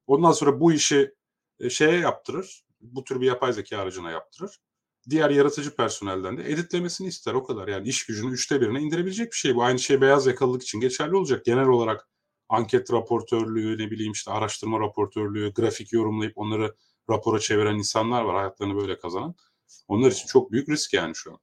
Ondan 0.08 0.32
sonra 0.32 0.60
bu 0.60 0.74
işi 0.74 1.12
e, 1.60 1.70
şeye 1.70 2.00
yaptırır. 2.00 2.64
Bu 2.82 3.04
tür 3.04 3.22
bir 3.22 3.26
yapay 3.26 3.54
zeka 3.54 3.78
aracına 3.78 4.12
yaptırır. 4.12 4.60
Diğer 5.10 5.30
yaratıcı 5.30 5.76
personelden 5.76 6.38
de 6.38 6.52
editlemesini 6.52 7.08
ister 7.08 7.34
o 7.34 7.44
kadar. 7.44 7.68
Yani 7.68 7.88
iş 7.88 8.06
gücünü 8.06 8.34
üçte 8.34 8.62
birine 8.62 8.82
indirebilecek 8.82 9.32
bir 9.32 9.38
şey. 9.38 9.56
Bu 9.56 9.64
aynı 9.64 9.80
şey 9.80 10.02
beyaz 10.02 10.28
yakalılık 10.28 10.64
için 10.64 10.80
geçerli 10.80 11.16
olacak. 11.16 11.46
Genel 11.46 11.68
olarak 11.68 12.08
anket 12.50 12.94
raportörlüğü, 12.94 13.78
ne 13.78 13.92
bileyim 13.92 14.12
işte 14.12 14.32
araştırma 14.32 14.80
raportörlüğü, 14.80 15.54
grafik 15.54 15.94
yorumlayıp 15.94 16.38
onları 16.38 16.76
rapora 17.10 17.40
çeviren 17.40 17.76
insanlar 17.76 18.22
var. 18.22 18.36
Hayatlarını 18.36 18.76
böyle 18.76 19.00
kazanan. 19.00 19.36
Onlar 19.88 20.12
için 20.12 20.28
çok 20.28 20.52
büyük 20.52 20.70
risk 20.70 20.94
yani 20.94 21.16
şu 21.16 21.32
an. 21.32 21.40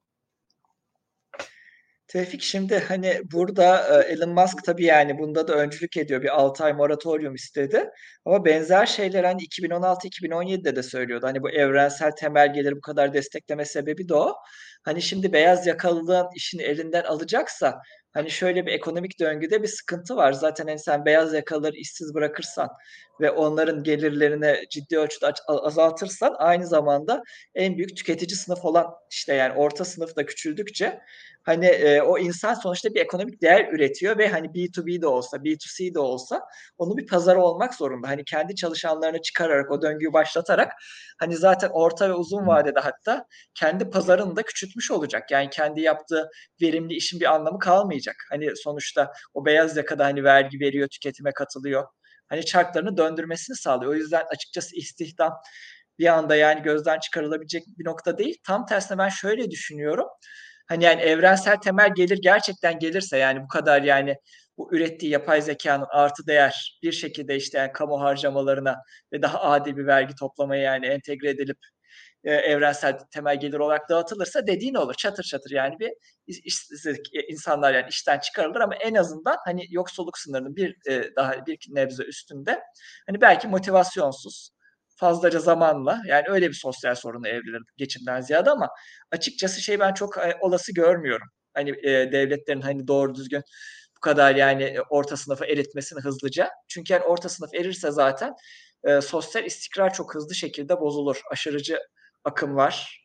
Tevfik 2.09 2.43
şimdi 2.43 2.79
hani 2.79 3.21
burada 3.33 4.03
e, 4.03 4.13
Elon 4.13 4.31
Musk 4.31 4.65
tabii 4.65 4.85
yani 4.85 5.19
bunda 5.19 5.49
da 5.49 5.55
öncülük 5.55 5.97
ediyor. 5.97 6.23
Bir 6.23 6.41
6 6.41 6.65
ay 6.65 6.73
moratorium 6.73 7.35
istedi. 7.35 7.91
Ama 8.25 8.45
benzer 8.45 8.87
şeyler 8.87 9.25
hani 9.25 9.43
2016-2017'de 9.43 10.77
de 10.77 10.83
söylüyordu. 10.83 11.27
Hani 11.27 11.43
bu 11.43 11.51
evrensel 11.51 12.11
temel 12.11 12.55
geliri 12.55 12.77
bu 12.77 12.81
kadar 12.81 13.15
destekleme 13.15 13.65
sebebi 13.65 14.09
de 14.09 14.15
o. 14.15 14.35
Hani 14.85 15.03
şimdi 15.03 15.33
beyaz 15.33 15.67
yakalılığın 15.67 16.27
işini 16.35 16.63
elinden 16.63 17.03
alacaksa 17.05 17.81
hani 18.15 18.31
şöyle 18.31 18.67
bir 18.67 18.73
ekonomik 18.73 19.21
döngüde 19.21 19.63
bir 19.63 19.69
sıkıntı 19.69 20.17
var. 20.17 20.33
Zaten 20.33 20.67
hani 20.67 20.79
sen 20.79 21.05
beyaz 21.05 21.35
yakalıları 21.35 21.77
işsiz 21.77 22.15
bırakırsan 22.15 22.69
ve 23.21 23.31
onların 23.31 23.83
gelirlerini 23.83 24.57
ciddi 24.71 24.99
ölçüde 24.99 25.33
azaltırsan 25.49 26.35
aynı 26.39 26.67
zamanda 26.67 27.23
en 27.55 27.77
büyük 27.77 27.97
tüketici 27.97 28.37
sınıf 28.37 28.65
olan 28.65 28.87
işte 29.11 29.35
yani 29.35 29.55
orta 29.55 29.85
sınıf 29.85 30.17
da 30.17 30.27
küçüldükçe 30.27 31.01
hani 31.45 31.67
e, 31.67 32.03
o 32.03 32.19
insan 32.19 32.55
sonuçta 32.55 32.95
bir 32.95 33.01
ekonomik 33.01 33.43
değer 33.43 33.73
üretiyor 33.73 34.19
ve 34.19 34.29
hani 34.29 34.47
B2B 34.47 35.03
de 35.03 35.07
olsa, 35.07 35.37
B2C 35.37 35.95
de 35.95 35.99
olsa 35.99 36.41
onun 36.79 36.97
bir 36.97 37.07
pazarı 37.07 37.43
olmak 37.43 37.75
zorunda. 37.75 38.09
Hani 38.09 38.25
kendi 38.25 38.55
çalışanlarını 38.55 39.23
çıkararak 39.23 39.71
o 39.71 39.83
döngüyü 39.83 40.13
başlatarak 40.13 40.73
hani 41.19 41.37
zaten 41.37 41.71
orta 41.73 42.09
ve 42.09 42.15
uzun 42.15 42.47
vadede 42.47 42.81
hatta 42.81 43.27
kendi 43.55 43.91
pazarını 43.91 44.37
da 44.37 44.43
küçültmüş 44.43 44.91
olacak. 44.91 45.31
Yani 45.31 45.51
kendi 45.51 45.81
yaptığı 45.81 46.29
verimli 46.63 46.95
işin 46.95 47.21
bir 47.21 47.35
anlamı 47.35 47.59
kalmayacak. 47.59 48.17
Hani 48.31 48.57
sonuçta 48.57 49.13
o 49.35 49.45
beyaz 49.47 49.77
yakada 49.77 50.05
hani 50.05 50.25
vergi 50.25 50.61
veriyor, 50.61 50.89
tüketime 50.89 51.33
katılıyor. 51.33 51.85
Hani 52.35 52.45
çarklarını 52.45 52.97
döndürmesini 52.97 53.57
sağlıyor. 53.57 53.93
O 53.93 53.95
yüzden 53.95 54.25
açıkçası 54.31 54.77
istihdam 54.77 55.33
bir 55.99 56.07
anda 56.07 56.37
yani 56.37 56.63
gözden 56.63 56.99
çıkarılabilecek 56.99 57.65
bir 57.79 57.85
nokta 57.85 58.19
değil. 58.19 58.37
Tam 58.47 58.67
tersine 58.67 58.99
ben 58.99 59.09
şöyle 59.09 59.51
düşünüyorum. 59.51 60.07
Hani 60.69 60.85
yani 60.85 61.03
evrensel 61.03 61.57
temel 61.57 61.95
gelir 61.95 62.19
gerçekten 62.23 62.79
gelirse 62.79 63.19
yani 63.19 63.43
bu 63.43 63.49
kadar 63.49 63.83
yani 63.83 64.17
bu 64.59 64.75
ürettiği 64.75 65.13
yapay 65.13 65.43
zekanın 65.43 65.87
artı 65.91 66.27
değer 66.27 66.79
bir 66.83 66.93
şekilde 66.93 67.37
işte 67.37 67.59
yani 67.59 67.73
kamu 67.73 68.01
harcamalarına 68.01 68.77
ve 69.13 69.23
daha 69.23 69.41
adil 69.41 69.77
bir 69.77 69.87
vergi 69.87 70.15
toplamaya 70.15 70.63
yani 70.63 70.87
entegre 70.87 71.31
edilip 71.31 71.59
e, 72.25 72.33
evrensel 72.33 72.99
temel 72.99 73.41
gelir 73.41 73.59
olarak 73.59 73.89
dağıtılırsa 73.89 74.47
dediğin 74.47 74.75
olur. 74.75 74.95
Çatır 74.95 75.23
çatır 75.25 75.51
yani 75.51 75.77
bir 75.79 75.93
işsizlik 76.27 77.07
insanlar 77.29 77.75
yani 77.75 77.87
işten 77.89 78.19
çıkarılır 78.19 78.61
ama 78.61 78.75
en 78.75 78.95
azından 78.95 79.37
hani 79.45 79.67
yoksulluk 79.71 80.19
sınırının 80.19 80.57
bir 80.57 80.77
e, 80.89 81.17
daha 81.17 81.47
bir 81.47 81.59
nebze 81.71 82.05
üstünde 82.05 82.61
hani 83.07 83.21
belki 83.21 83.49
motivasyonsuz 83.49 84.51
fazlaca 84.97 85.39
zamanla 85.39 86.03
yani 86.07 86.25
öyle 86.29 86.49
bir 86.49 86.55
sosyal 86.55 86.95
sorunu 86.95 87.29
evrilir 87.29 87.63
geçimden 87.77 88.21
ziyade 88.21 88.51
ama 88.51 88.69
açıkçası 89.13 89.61
şey 89.61 89.81
ben 89.81 89.95
çok 89.95 90.19
e, 90.19 90.39
olası 90.41 90.75
görmüyorum. 90.75 91.29
Hani 91.55 91.71
e, 91.71 92.13
devletlerin 92.13 92.61
hani 92.61 92.89
doğru 92.89 93.15
düzgün 93.15 93.43
bu 93.97 94.01
kadar 94.01 94.35
yani 94.35 94.63
e, 94.65 94.81
orta 94.91 95.17
sınıfı 95.17 95.45
eritmesini 95.47 96.01
hızlıca. 96.01 96.51
Çünkü 96.69 96.93
yani 96.93 97.05
orta 97.05 97.29
sınıf 97.29 97.55
erirse 97.55 97.91
zaten 97.91 98.35
e, 98.85 99.01
sosyal 99.01 99.45
istikrar 99.45 99.95
çok 99.95 100.15
hızlı 100.15 100.35
şekilde 100.35 100.81
bozulur. 100.81 101.21
Aşırıcı 101.33 101.79
akımlar 102.25 103.05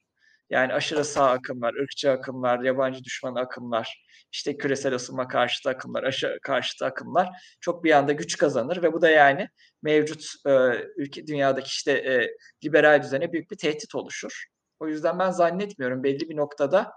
yani 0.50 0.74
aşırı 0.74 1.06
sağ 1.06 1.30
akımlar, 1.30 1.74
ırkçı 1.74 2.12
akımlar, 2.12 2.60
yabancı 2.60 3.04
düşman 3.04 3.36
akımlar, 3.36 4.06
işte 4.32 4.58
küresel 4.58 4.96
ısınma 4.96 5.28
karşıtı 5.28 5.70
akımlar, 5.70 6.04
aşı 6.04 6.40
karşıtı 6.44 6.86
akımlar 6.86 7.30
çok 7.62 7.84
bir 7.84 7.92
anda 7.92 8.12
güç 8.14 8.38
kazanır 8.38 8.84
ve 8.84 8.94
bu 8.94 9.02
da 9.02 9.10
yani 9.10 9.48
mevcut 9.82 10.26
e, 10.48 10.52
ülke 10.98 11.28
dünyadaki 11.28 11.68
işte 11.68 11.92
e, 11.92 12.30
liberal 12.66 13.04
düzene 13.04 13.34
büyük 13.34 13.52
bir 13.52 13.58
tehdit 13.58 13.96
oluşur. 13.96 14.46
O 14.80 14.88
yüzden 14.88 15.20
ben 15.20 15.32
zannetmiyorum 15.32 16.04
belli 16.04 16.30
bir 16.30 16.38
noktada 16.38 16.92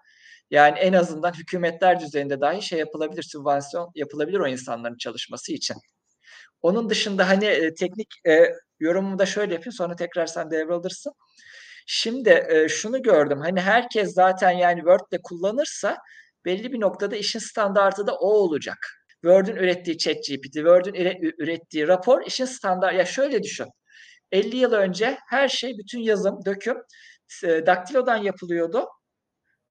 yani 0.50 0.79
en 0.79 0.93
azından 0.93 1.33
hükümetler 1.33 2.00
düzeyinde 2.00 2.41
dahi 2.41 2.62
şey 2.62 2.79
yapılabilir, 2.79 3.23
sübvansiyon 3.23 3.91
yapılabilir 3.95 4.38
o 4.38 4.47
insanların 4.49 4.97
çalışması 4.97 5.52
için. 5.52 5.76
Onun 6.62 6.91
dışında 6.91 7.29
hani 7.29 7.45
e, 7.45 7.75
teknik 7.75 8.09
e, 8.26 8.52
yorumumu 8.81 9.19
da 9.19 9.26
şöyle 9.26 9.55
yapayım 9.55 9.73
sonra 9.73 9.97
tekrar 9.97 10.26
sen 10.26 10.50
devralırsın. 10.50 11.12
Şimdi 11.87 12.47
e, 12.49 12.69
şunu 12.69 13.03
gördüm. 13.03 13.41
Hani 13.41 13.61
herkes 13.61 14.15
zaten 14.15 14.51
yani 14.51 14.79
Word'de 14.79 15.19
kullanırsa 15.23 15.97
belli 16.45 16.73
bir 16.73 16.81
noktada 16.81 17.17
işin 17.17 17.39
standartı 17.39 18.07
da 18.07 18.15
o 18.15 18.29
olacak. 18.29 18.79
Word'ün 19.23 19.57
ürettiği 19.57 19.99
ChatGPT, 19.99 20.53
Word'ün 20.53 20.95
ürettiği 21.39 21.89
rapor 21.89 22.27
işin 22.27 22.45
standart. 22.45 22.95
Ya 22.95 23.05
şöyle 23.05 23.43
düşün. 23.43 23.67
50 24.33 24.57
yıl 24.57 24.73
önce 24.73 25.19
her 25.29 25.49
şey, 25.49 25.79
bütün 25.79 25.99
yazım, 26.01 26.45
döküm 26.47 26.77
daktilodan 27.43 28.17
yapılıyordu. 28.17 28.87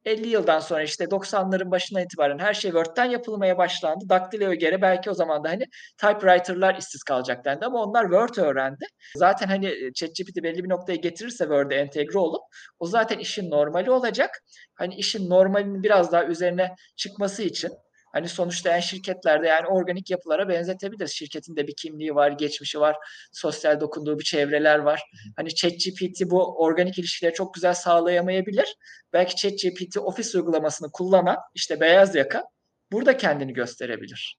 50 0.06 0.30
yıldan 0.30 0.60
sonra 0.60 0.84
işte 0.84 1.04
90'ların 1.04 1.72
başına 1.72 2.02
itibaren 2.02 2.40
her 2.40 2.54
şey 2.54 2.72
Word'den 2.72 3.06
yapılmaya 3.06 3.58
başlandı. 3.58 4.10
Daktilo'ya 4.10 4.54
göre 4.54 4.82
belki 4.82 5.10
o 5.10 5.14
zaman 5.14 5.44
da 5.44 5.50
hani 5.50 5.64
typewriter'lar 5.98 6.76
işsiz 6.76 7.04
kalacak 7.04 7.46
dendi 7.46 7.66
ama 7.66 7.84
onlar 7.84 8.04
Word 8.04 8.36
öğrendi. 8.36 8.86
Zaten 9.16 9.48
hani 9.48 9.68
e, 9.68 9.94
ChatGPT 9.94 10.44
belli 10.44 10.64
bir 10.64 10.70
noktaya 10.70 10.96
getirirse 10.96 11.44
Word'e 11.44 11.76
entegre 11.76 12.20
olup 12.20 12.42
o 12.80 12.86
zaten 12.86 13.20
işin 13.20 13.50
normali 13.52 13.92
olacak. 13.92 14.30
Hani 14.76 14.96
işin 14.96 15.30
normalinin 15.30 15.84
biraz 15.84 16.12
daha 16.12 16.26
üzerine 16.26 16.76
çıkması 16.96 17.44
için 17.44 17.72
Hani 18.12 18.30
sonuçta 18.30 18.72
yani 18.72 18.84
şirketlerde 18.84 19.48
yani 19.48 19.68
organik 19.68 20.10
yapılara 20.10 20.50
benzetebiliriz. 20.50 21.12
Şirketin 21.12 21.56
de 21.56 21.68
bir 21.68 21.76
kimliği 21.76 22.16
var, 22.16 22.32
geçmişi 22.32 22.80
var, 22.80 22.96
sosyal 23.32 23.80
dokunduğu 23.80 24.20
bir 24.20 24.24
çevreler 24.24 24.80
var. 24.80 25.04
Hani 25.36 25.56
ChatGPT 25.56 26.22
bu 26.26 26.64
organik 26.64 27.00
ilişkileri 27.00 27.34
çok 27.34 27.54
güzel 27.54 27.74
sağlayamayabilir. 27.74 28.76
Belki 29.14 29.36
ChatGPT 29.36 29.98
ofis 29.98 30.36
uygulamasını 30.36 30.92
kullanan 30.92 31.38
işte 31.56 31.80
beyaz 31.80 32.16
yaka 32.16 32.44
burada 32.92 33.18
kendini 33.18 33.54
gösterebilir. 33.54 34.38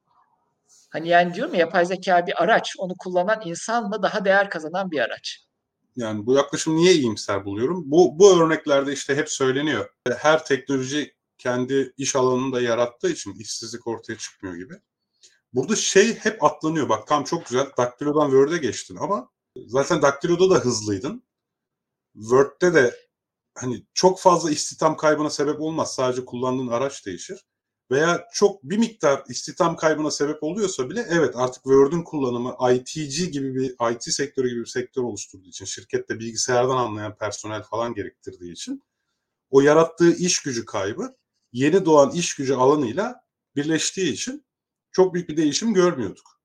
Hani 0.90 1.08
yani 1.08 1.34
diyorum 1.34 1.54
ya 1.54 1.60
yapay 1.60 1.86
zeka 1.86 2.26
bir 2.26 2.42
araç, 2.42 2.74
onu 2.78 2.94
kullanan 2.98 3.42
insan 3.44 3.88
mı 3.88 4.02
daha 4.02 4.24
değer 4.24 4.50
kazanan 4.50 4.90
bir 4.90 5.00
araç. 5.00 5.38
Yani 5.96 6.26
bu 6.26 6.34
yaklaşım 6.34 6.76
niye 6.76 6.92
iyimser 6.92 7.44
buluyorum? 7.44 7.82
Bu, 7.86 8.18
bu 8.18 8.42
örneklerde 8.42 8.92
işte 8.92 9.16
hep 9.16 9.30
söyleniyor. 9.30 9.88
Her 10.18 10.44
teknoloji 10.44 11.14
kendi 11.42 11.94
iş 11.96 12.16
alanını 12.16 12.52
da 12.52 12.60
yarattığı 12.60 13.10
için 13.10 13.34
işsizlik 13.34 13.86
ortaya 13.86 14.18
çıkmıyor 14.18 14.56
gibi. 14.56 14.74
Burada 15.52 15.76
şey 15.76 16.14
hep 16.14 16.44
atlanıyor. 16.44 16.88
Bak 16.88 17.06
tam 17.06 17.24
çok 17.24 17.46
güzel. 17.46 17.66
Daktilo'dan 17.78 18.30
Word'e 18.30 18.58
geçtin 18.58 18.96
ama 18.96 19.30
zaten 19.66 20.02
Daktilo'da 20.02 20.50
da 20.50 20.58
hızlıydın. 20.58 21.22
Word'de 22.14 22.74
de 22.74 22.96
hani 23.54 23.86
çok 23.94 24.20
fazla 24.20 24.50
istihdam 24.50 24.96
kaybına 24.96 25.30
sebep 25.30 25.60
olmaz. 25.60 25.94
Sadece 25.94 26.24
kullandığın 26.24 26.68
araç 26.68 27.06
değişir. 27.06 27.46
Veya 27.90 28.28
çok 28.32 28.62
bir 28.62 28.78
miktar 28.78 29.24
istihdam 29.28 29.76
kaybına 29.76 30.10
sebep 30.10 30.42
oluyorsa 30.42 30.90
bile 30.90 31.06
evet 31.10 31.36
artık 31.36 31.62
Word'ün 31.62 32.02
kullanımı 32.02 32.56
ITC 32.72 33.26
gibi 33.26 33.54
bir 33.54 33.94
IT 33.94 34.02
sektörü 34.02 34.48
gibi 34.48 34.60
bir 34.60 34.66
sektör 34.66 35.02
oluşturduğu 35.02 35.48
için 35.48 35.64
şirkette 35.64 36.18
bilgisayardan 36.18 36.76
anlayan 36.76 37.16
personel 37.16 37.62
falan 37.62 37.94
gerektirdiği 37.94 38.52
için 38.52 38.82
o 39.50 39.60
yarattığı 39.60 40.12
iş 40.12 40.42
gücü 40.42 40.64
kaybı 40.64 41.16
yeni 41.52 41.84
doğan 41.84 42.10
iş 42.10 42.34
gücü 42.34 42.54
alanıyla 42.54 43.24
birleştiği 43.56 44.12
için 44.12 44.46
çok 44.92 45.14
büyük 45.14 45.28
bir 45.28 45.36
değişim 45.36 45.74
görmüyorduk. 45.74 46.40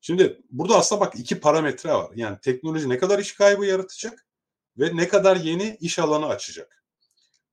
Şimdi 0.00 0.42
burada 0.50 0.76
aslında 0.76 1.00
bak 1.00 1.14
iki 1.16 1.40
parametre 1.40 1.92
var. 1.92 2.12
Yani 2.14 2.38
teknoloji 2.42 2.88
ne 2.88 2.98
kadar 2.98 3.18
iş 3.18 3.32
kaybı 3.32 3.66
yaratacak 3.66 4.26
ve 4.78 4.96
ne 4.96 5.08
kadar 5.08 5.36
yeni 5.36 5.76
iş 5.80 5.98
alanı 5.98 6.26
açacak. 6.26 6.84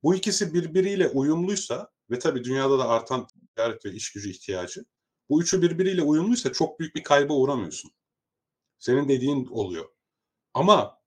Bu 0.03 0.15
ikisi 0.15 0.53
birbiriyle 0.53 1.07
uyumluysa 1.07 1.91
ve 2.09 2.19
tabii 2.19 2.43
dünyada 2.43 2.79
da 2.79 2.89
artan 2.89 3.27
ticaret 3.27 3.85
ve 3.85 3.91
iş 3.91 4.11
gücü 4.11 4.29
ihtiyacı. 4.29 4.85
Bu 5.29 5.41
üçü 5.41 5.61
birbiriyle 5.61 6.01
uyumluysa 6.01 6.53
çok 6.53 6.79
büyük 6.79 6.95
bir 6.95 7.03
kayba 7.03 7.33
uğramıyorsun. 7.33 7.91
Senin 8.79 9.09
dediğin 9.09 9.45
oluyor. 9.45 9.89
Ama 10.53 10.99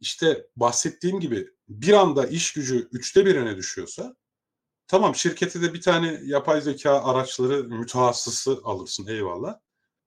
işte 0.00 0.46
bahsettiğim 0.56 1.20
gibi 1.20 1.48
bir 1.68 1.92
anda 1.92 2.26
iş 2.26 2.52
gücü 2.52 2.88
üçte 2.92 3.26
birine 3.26 3.56
düşüyorsa 3.56 4.16
Tamam 4.88 5.14
şirkete 5.14 5.62
de 5.62 5.74
bir 5.74 5.80
tane 5.80 6.20
yapay 6.24 6.60
zeka 6.60 7.02
araçları 7.02 7.64
mütehassısı 7.64 8.60
alırsın 8.64 9.06
eyvallah. 9.06 9.58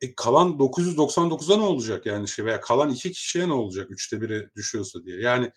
E 0.01 0.15
kalan 0.15 0.49
999'a 0.59 1.57
ne 1.57 1.63
olacak 1.63 2.05
yani 2.05 2.27
şey 2.27 2.45
veya 2.45 2.61
kalan 2.61 2.89
iki 2.89 3.11
kişiye 3.11 3.47
ne 3.49 3.53
olacak 3.53 3.91
üçte 3.91 4.21
biri 4.21 4.49
düşüyorsa 4.55 5.03
diye. 5.03 5.21
Yani 5.21 5.51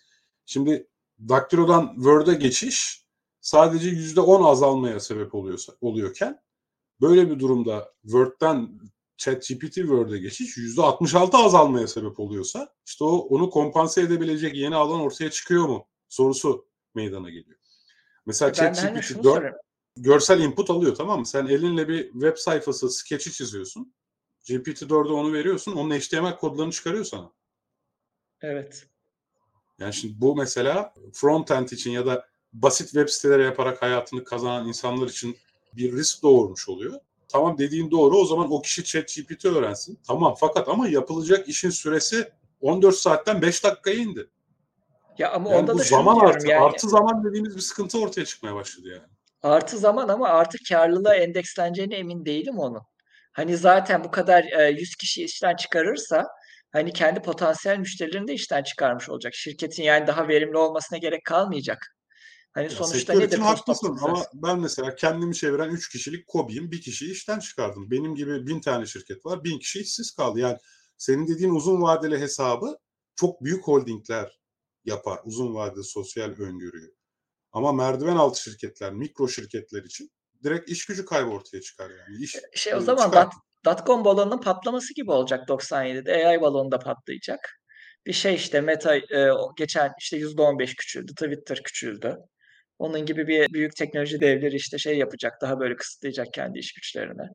şimdi 0.45 0.87
Daktilo'dan 1.29 1.93
Word'e 1.95 2.33
geçiş 2.33 3.05
sadece 3.41 3.89
yüzde 3.89 4.21
on 4.21 4.43
azalmaya 4.43 4.99
sebep 4.99 5.35
oluyorsa 5.35 5.73
oluyorken 5.81 6.41
böyle 7.01 7.29
bir 7.31 7.39
durumda 7.39 7.93
Word'den 8.01 8.79
ChatGPT 9.17 9.73
Word'e 9.75 10.17
geçiş 10.17 10.57
yüzde 10.57 10.81
66 10.81 11.37
azalmaya 11.37 11.87
sebep 11.87 12.19
oluyorsa 12.19 12.75
işte 12.85 13.03
o 13.03 13.09
onu 13.17 13.49
kompanse 13.49 14.01
edebilecek 14.01 14.55
yeni 14.55 14.75
alan 14.75 14.99
ortaya 15.01 15.31
çıkıyor 15.31 15.67
mu 15.67 15.87
sorusu 16.09 16.67
meydana 16.95 17.29
geliyor. 17.29 17.58
Mesela 18.29 18.53
ChatGPT 18.53 19.23
4 19.23 19.55
görsel 19.97 20.39
input 20.39 20.69
alıyor 20.69 20.95
tamam 20.95 21.19
mı? 21.19 21.25
Sen 21.25 21.45
elinle 21.45 21.87
bir 21.87 22.11
web 22.11 22.37
sayfası 22.37 22.89
sketch'i 22.89 23.31
çiziyorsun. 23.31 23.93
GPT-4'e 24.45 25.11
onu 25.13 25.33
veriyorsun. 25.33 25.71
Onun 25.71 25.99
HTML 25.99 26.37
kodlarını 26.37 26.71
çıkarıyor 26.71 27.05
sana. 27.05 27.31
Evet. 28.41 28.87
Yani 29.79 29.93
şimdi 29.93 30.21
bu 30.21 30.35
mesela 30.35 30.93
front-end 31.13 31.75
için 31.75 31.91
ya 31.91 32.05
da 32.05 32.27
basit 32.53 32.87
web 32.87 33.09
siteleri 33.09 33.43
yaparak 33.43 33.81
hayatını 33.81 34.23
kazanan 34.23 34.67
insanlar 34.67 35.07
için 35.07 35.37
bir 35.73 35.91
risk 35.91 36.23
doğurmuş 36.23 36.69
oluyor. 36.69 36.99
Tamam 37.27 37.57
dediğin 37.57 37.91
doğru 37.91 38.17
o 38.17 38.25
zaman 38.25 38.51
o 38.51 38.61
kişi 38.61 38.83
ChatGPT 38.83 39.45
öğrensin. 39.45 39.99
Tamam 40.07 40.35
fakat 40.39 40.67
ama 40.67 40.87
yapılacak 40.87 41.47
işin 41.47 41.69
süresi 41.69 42.31
14 42.61 42.95
saatten 42.95 43.41
5 43.41 43.63
dakikaya 43.63 43.97
indi. 43.97 44.27
Ya 45.19 45.31
ama 45.31 45.49
Yani 45.49 45.59
onda 45.59 45.73
bu 45.73 45.79
da 45.79 45.83
zaman 45.83 46.19
artı, 46.19 46.47
yani. 46.47 46.63
artı 46.63 46.89
zaman 46.89 47.23
dediğimiz 47.23 47.55
bir 47.55 47.61
sıkıntı 47.61 47.99
ortaya 47.99 48.25
çıkmaya 48.25 48.55
başladı 48.55 48.87
yani. 48.87 49.07
Artı 49.41 49.77
zaman 49.77 50.07
ama 50.07 50.27
artı 50.27 50.57
karlılığa 50.69 51.15
endeksleneceğine 51.15 51.95
emin 51.95 52.25
değilim 52.25 52.59
onun. 52.59 52.81
Hani 53.33 53.57
zaten 53.57 54.03
bu 54.03 54.11
kadar 54.11 54.43
e, 54.43 54.69
100 54.71 54.95
kişi 54.95 55.23
işten 55.23 55.55
çıkarırsa 55.55 56.27
hani 56.71 56.93
kendi 56.93 57.21
potansiyel 57.21 57.77
müşterilerini 57.77 58.27
de 58.27 58.33
işten 58.33 58.63
çıkarmış 58.63 59.09
olacak. 59.09 59.33
Şirketin 59.35 59.83
yani 59.83 60.07
daha 60.07 60.27
verimli 60.27 60.57
olmasına 60.57 60.97
gerek 60.97 61.25
kalmayacak. 61.25 61.95
Hani 62.53 62.63
Ya 62.63 62.69
sonuçta 62.69 63.13
nedir 63.13 63.37
haklısın 63.37 63.97
ama 64.01 64.23
ben 64.33 64.59
mesela 64.59 64.95
kendimi 64.95 65.35
çeviren 65.35 65.69
3 65.69 65.89
kişilik 65.89 66.27
KOBİ'yim. 66.27 66.71
Bir 66.71 66.81
kişiyi 66.81 67.11
işten 67.11 67.39
çıkardım. 67.39 67.91
Benim 67.91 68.15
gibi 68.15 68.47
bin 68.47 68.61
tane 68.61 68.85
şirket 68.85 69.25
var. 69.25 69.43
Bin 69.43 69.59
kişi 69.59 69.79
işsiz 69.79 70.11
kaldı. 70.11 70.39
Yani 70.39 70.57
senin 70.97 71.27
dediğin 71.27 71.55
uzun 71.55 71.81
vadeli 71.81 72.19
hesabı 72.19 72.77
çok 73.15 73.43
büyük 73.43 73.67
holdingler 73.67 74.39
yapar. 74.85 75.19
Uzun 75.25 75.55
vadeli 75.55 75.83
sosyal 75.83 76.29
öngörüyü. 76.29 76.95
Ama 77.51 77.71
merdiven 77.71 78.15
altı 78.15 78.41
şirketler, 78.41 78.93
mikro 78.93 79.27
şirketler 79.27 79.83
için 79.83 80.11
direkt 80.43 80.69
iş 80.69 80.85
gücü 80.85 81.05
kaybı 81.05 81.29
ortaya 81.29 81.61
çıkar 81.61 81.89
yani. 81.89 82.23
İş 82.23 82.35
Şey 82.55 82.73
o 82.73 82.77
e, 82.77 82.81
zaman 82.81 83.05
çıkar. 83.05 83.25
dot, 83.25 83.33
dotcom 83.65 84.05
balonunun 84.05 84.41
patlaması 84.41 84.93
gibi 84.95 85.11
olacak 85.11 85.49
97'de. 85.49 86.27
AI 86.27 86.41
balonu 86.41 86.71
da 86.71 86.79
patlayacak. 86.79 87.39
Bir 88.05 88.13
şey 88.13 88.35
işte 88.35 88.61
Meta 88.61 88.95
e, 88.95 89.31
geçen 89.57 89.91
işte 89.99 90.17
%15 90.17 90.75
küçüldü. 90.75 91.11
Twitter 91.11 91.63
küçüldü. 91.63 92.17
Onun 92.79 93.05
gibi 93.05 93.27
bir 93.27 93.53
büyük 93.53 93.75
teknoloji 93.75 94.19
devleri 94.19 94.55
işte 94.55 94.77
şey 94.77 94.97
yapacak. 94.97 95.33
Daha 95.41 95.59
böyle 95.59 95.75
kısıtlayacak 95.75 96.27
kendi 96.33 96.59
iş 96.59 96.73
güçlerini. 96.73 97.29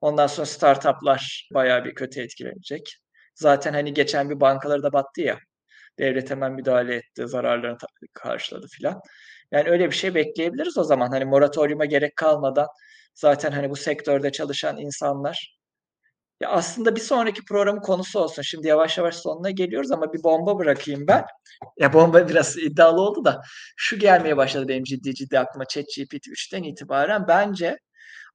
Ondan 0.00 0.26
sonra 0.26 0.46
startuplar 0.46 1.48
bayağı 1.54 1.84
bir 1.84 1.94
kötü 1.94 2.20
etkilenecek. 2.20 2.96
Zaten 3.34 3.72
hani 3.72 3.94
geçen 3.94 4.30
bir 4.30 4.40
bankaları 4.40 4.82
da 4.82 4.92
battı 4.92 5.20
ya. 5.20 5.38
Devlet 6.00 6.30
hemen 6.30 6.52
müdahale 6.52 6.94
etti, 6.96 7.28
zararlarını 7.28 7.78
karşıladı 8.14 8.66
filan. 8.70 9.00
Yani 9.52 9.70
öyle 9.70 9.86
bir 9.90 9.96
şey 9.96 10.14
bekleyebiliriz 10.14 10.78
o 10.78 10.84
zaman. 10.84 11.08
Hani 11.10 11.24
moratoriuma 11.24 11.84
gerek 11.84 12.16
kalmadan 12.16 12.66
zaten 13.14 13.52
hani 13.52 13.70
bu 13.70 13.76
sektörde 13.76 14.32
çalışan 14.32 14.78
insanlar 14.78 15.60
ya 16.42 16.50
aslında 16.50 16.96
bir 16.96 17.00
sonraki 17.00 17.44
programın 17.44 17.80
konusu 17.80 18.20
olsun. 18.20 18.42
Şimdi 18.42 18.68
yavaş 18.68 18.98
yavaş 18.98 19.16
sonuna 19.16 19.50
geliyoruz 19.50 19.92
ama 19.92 20.12
bir 20.12 20.22
bomba 20.22 20.58
bırakayım 20.58 21.06
ben. 21.08 21.24
Ya 21.78 21.92
bomba 21.92 22.28
biraz 22.28 22.58
iddialı 22.58 23.00
oldu 23.00 23.24
da 23.24 23.40
şu 23.76 23.98
gelmeye 23.98 24.36
başladı 24.36 24.68
benim 24.68 24.84
ciddi 24.84 25.14
ciddi 25.14 25.38
aklıma 25.38 25.64
ChatGPT 25.64 26.28
3'ten 26.28 26.62
itibaren. 26.62 27.28
Bence 27.28 27.78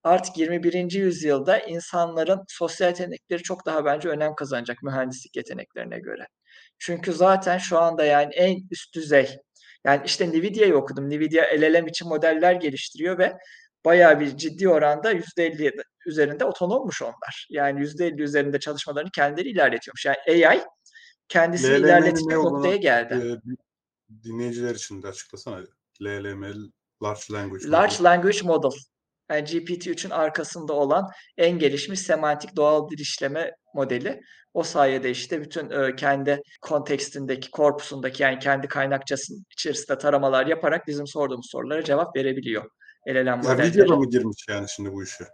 artık 0.03 0.37
21. 0.37 0.91
yüzyılda 0.91 1.59
insanların 1.59 2.41
sosyal 2.47 2.87
yetenekleri 2.89 3.43
çok 3.43 3.65
daha 3.65 3.85
bence 3.85 4.09
önem 4.09 4.35
kazanacak 4.35 4.83
mühendislik 4.83 5.35
yeteneklerine 5.35 5.99
göre. 5.99 6.27
Çünkü 6.79 7.13
zaten 7.13 7.57
şu 7.57 7.79
anda 7.79 8.05
yani 8.05 8.33
en 8.33 8.57
üst 8.71 8.95
düzey 8.95 9.39
yani 9.85 10.01
işte 10.05 10.29
Nvidia'yı 10.29 10.75
okudum. 10.75 11.09
Nvidia 11.09 11.45
LLM 11.55 11.87
için 11.87 12.07
modeller 12.07 12.53
geliştiriyor 12.53 13.17
ve 13.17 13.37
bayağı 13.85 14.19
bir 14.19 14.37
ciddi 14.37 14.69
oranda 14.69 15.11
%50 15.13 15.83
üzerinde 16.05 16.45
otonommuş 16.45 17.01
onlar. 17.01 17.47
Yani 17.49 17.79
%50 17.79 18.21
üzerinde 18.21 18.59
çalışmalarını 18.59 19.11
kendileri 19.11 19.49
ilerletiyormuş. 19.49 20.05
Yani 20.05 20.17
AI 20.27 20.61
kendisini 21.27 21.71
LLM'nin 21.71 21.83
ilerletecek 21.83 22.27
ne 22.27 22.35
noktaya 22.35 22.75
geldi. 22.75 23.13
e, 23.13 24.23
dinleyiciler 24.23 24.75
için 24.75 25.03
de 25.03 25.07
açıklasana. 25.07 25.63
LLM, 26.01 26.43
Large 27.03 27.21
Language 27.31 27.67
Large 27.67 27.93
Model. 27.93 28.03
Language 28.03 28.41
Model. 28.43 28.77
Yani 29.29 29.41
GPT-3'ün 29.41 30.11
arkasında 30.11 30.73
olan 30.73 31.09
en 31.37 31.59
gelişmiş 31.59 31.99
semantik 31.99 32.55
doğal 32.55 32.89
dil 32.89 32.99
işleme 32.99 33.51
modeli. 33.73 34.21
O 34.53 34.63
sayede 34.63 35.11
işte 35.11 35.41
bütün 35.41 35.69
e, 35.69 35.95
kendi 35.95 36.41
kontekstindeki, 36.61 37.51
korpusundaki 37.51 38.23
yani 38.23 38.39
kendi 38.39 38.67
kaynakçasının 38.67 39.45
içerisinde 39.51 39.97
taramalar 39.97 40.45
yaparak 40.47 40.87
bizim 40.87 41.07
sorduğumuz 41.07 41.49
sorulara 41.51 41.83
cevap 41.83 42.15
verebiliyor. 42.15 42.69
LLM 43.09 43.37
modelleri. 43.37 43.69
Nvidia 43.69 43.87
da 43.87 43.95
mı 43.95 44.09
girmiş 44.09 44.45
yani 44.49 44.65
şimdi 44.69 44.93
bu 44.93 45.03
işe? 45.03 45.25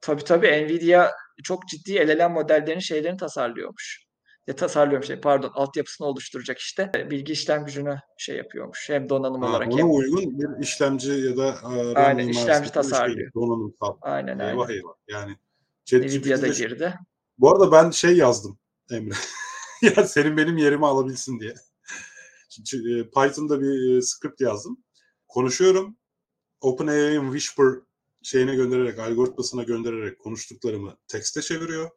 Tabii 0.00 0.24
tabii 0.24 0.46
Nvidia 0.46 1.10
çok 1.44 1.68
ciddi 1.68 1.94
LLM 1.94 2.32
modellerinin 2.32 2.80
şeylerini 2.80 3.16
tasarlıyormuş. 3.16 4.09
Ya 4.46 4.56
tasarlıyorum 4.56 5.06
şey 5.06 5.20
pardon 5.20 5.50
altyapısını 5.54 6.06
oluşturacak 6.06 6.58
işte 6.58 6.92
bilgi 7.10 7.32
işlem 7.32 7.64
gücünü 7.64 8.00
şey 8.18 8.36
yapıyormuş. 8.36 8.88
Hem 8.88 9.08
donanım 9.08 9.42
Ha, 9.42 9.50
olarak 9.50 9.68
ona 9.72 9.78
hem 9.78 9.90
uygun 9.94 10.38
bir 10.38 10.62
işlemci 10.62 11.10
ya 11.12 11.36
da 11.36 11.48
e, 11.48 11.94
aynen 11.94 12.28
işlemci 12.28 12.60
bir 12.60 12.64
şey, 12.64 12.72
tasarlıyor. 12.72 13.32
donanımsal. 13.34 13.96
Aynen 14.02 14.38
Eyvah 14.38 14.68
aynen. 14.68 14.74
eyvah. 14.74 14.94
Yani 15.08 15.36
Nvidia 15.92 16.42
da 16.42 16.46
ChatGPT'de 16.46 16.68
girdi. 16.68 16.94
bu 17.38 17.50
arada 17.50 17.72
ben 17.72 17.90
şey 17.90 18.16
yazdım 18.16 18.58
Emre. 18.90 19.14
ya 19.96 20.06
senin 20.06 20.36
benim 20.36 20.56
yerimi 20.56 20.86
alabilsin 20.86 21.40
diye. 21.40 21.54
E, 22.74 23.10
Python'da 23.10 23.60
bir 23.60 23.96
e, 23.96 24.02
script 24.02 24.40
yazdım. 24.40 24.84
Konuşuyorum. 25.28 25.96
OpenAI'ın 26.60 27.32
Whisper 27.32 27.66
şeyine 28.22 28.54
göndererek, 28.54 28.98
algoritmasına 28.98 29.62
göndererek 29.62 30.18
konuştuklarımı 30.18 30.96
tekste 31.08 31.42
çeviriyor. 31.42 31.90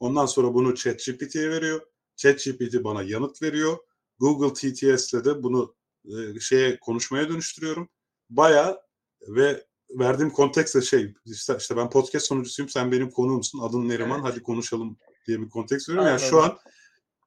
Ondan 0.00 0.26
sonra 0.26 0.54
bunu 0.54 0.74
ChatGPT'ye 0.74 1.50
veriyor. 1.50 1.80
ChatGPT 2.16 2.84
bana 2.84 3.02
yanıt 3.02 3.42
veriyor. 3.42 3.78
Google 4.18 4.52
TTS'le 4.52 5.24
de 5.24 5.42
bunu 5.42 5.74
e, 6.04 6.40
şeye 6.40 6.78
konuşmaya 6.80 7.28
dönüştürüyorum. 7.28 7.88
Baya 8.30 8.80
ve 9.28 9.64
verdiğim 9.90 10.30
kontekst 10.30 10.74
de 10.74 10.80
şey 10.82 11.14
işte, 11.24 11.56
işte 11.58 11.76
ben 11.76 11.90
podcast 11.90 12.26
sunucusuyum 12.26 12.68
sen 12.68 12.92
benim 12.92 13.10
konuğumsun 13.10 13.60
adın 13.60 13.88
Neriman 13.88 14.20
Evet. 14.20 14.30
hadi 14.32 14.42
konuşalım 14.42 14.96
diye 15.26 15.40
bir 15.40 15.48
kontekst 15.50 15.88
veriyorum. 15.88 16.08
Yani 16.10 16.20
şu 16.20 16.42
an 16.42 16.58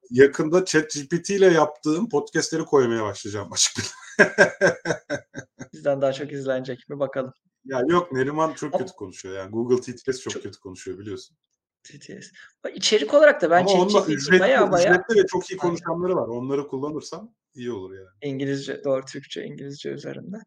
yakında 0.10 0.66
ChatGPT 0.66 1.30
ile 1.30 1.46
yaptığım 1.46 2.10
podcastleri 2.10 2.66
koymaya 2.66 3.04
başlayacağım 3.04 3.54
açık. 3.54 3.74
Bizden 5.74 6.02
daha 6.02 6.14
çok 6.14 6.32
izlenecek 6.32 6.90
mi 6.90 7.00
bakalım. 7.00 7.34
ya 7.66 7.82
yok 7.90 8.12
Neriman 8.12 8.54
çok 8.54 8.78
kötü 8.78 8.94
konuşuyor. 8.94 9.36
Yani 9.36 9.52
Google 9.52 9.82
TTS 9.82 10.22
çok, 10.22 10.34
Çok- 10.34 10.44
kötü 10.44 10.60
konuşuyor 10.60 11.00
biliyorsun. 11.00 11.38
TTS. 11.84 12.32
İçerik 12.74 13.14
olarak 13.14 13.42
da 13.42 13.50
ben 13.50 13.60
Ama 13.60 13.72
onunla 13.72 14.06
ücretli, 14.06 15.22
ve 15.22 15.28
çok 15.28 15.52
iyi 15.52 15.58
konuşanları 15.58 16.16
var. 16.16 16.28
Onları 16.28 16.68
kullanırsam 16.68 17.34
iyi 17.56 17.72
olur 17.72 17.96
yani. 17.96 18.08
İngilizce, 18.22 18.84
doğru 18.84 19.06
Türkçe, 19.06 19.44
İngilizce 19.44 19.90
üzerinde. 19.90 20.38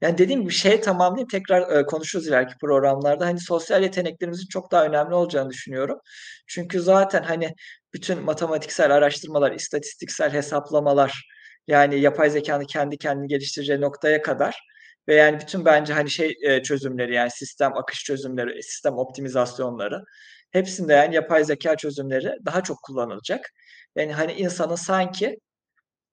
Yani 0.00 0.18
dediğim 0.18 0.42
gibi 0.42 0.52
şey 0.52 0.80
tamamlayayım 0.80 1.28
tekrar 1.28 1.76
e, 1.76 1.86
konuşuruz 1.86 2.28
ileriki 2.28 2.54
programlarda. 2.60 3.26
Hani 3.26 3.40
sosyal 3.40 3.82
yeteneklerimizin 3.82 4.46
çok 4.46 4.72
daha 4.72 4.84
önemli 4.86 5.14
olacağını 5.14 5.50
düşünüyorum. 5.50 5.98
Çünkü 6.46 6.80
zaten 6.80 7.22
hani 7.22 7.54
bütün 7.94 8.22
matematiksel 8.22 8.94
araştırmalar, 8.94 9.52
istatistiksel 9.52 10.32
hesaplamalar 10.32 11.28
yani 11.66 12.00
yapay 12.00 12.30
zekanın 12.30 12.64
kendi 12.64 12.98
kendini 12.98 13.28
geliştireceği 13.28 13.80
noktaya 13.80 14.22
kadar 14.22 14.60
ve 15.08 15.14
yani 15.14 15.40
bütün 15.40 15.64
bence 15.64 15.92
hani 15.92 16.10
şey 16.10 16.34
e, 16.42 16.62
çözümleri 16.62 17.14
yani 17.14 17.30
sistem 17.30 17.76
akış 17.76 18.04
çözümleri, 18.04 18.62
sistem 18.62 18.98
optimizasyonları 18.98 20.04
hepsinde 20.50 20.92
yani 20.92 21.14
yapay 21.14 21.44
zeka 21.44 21.76
çözümleri 21.76 22.36
daha 22.46 22.62
çok 22.62 22.82
kullanılacak. 22.82 23.50
Yani 23.96 24.12
hani 24.12 24.32
insanın 24.32 24.74
sanki 24.74 25.38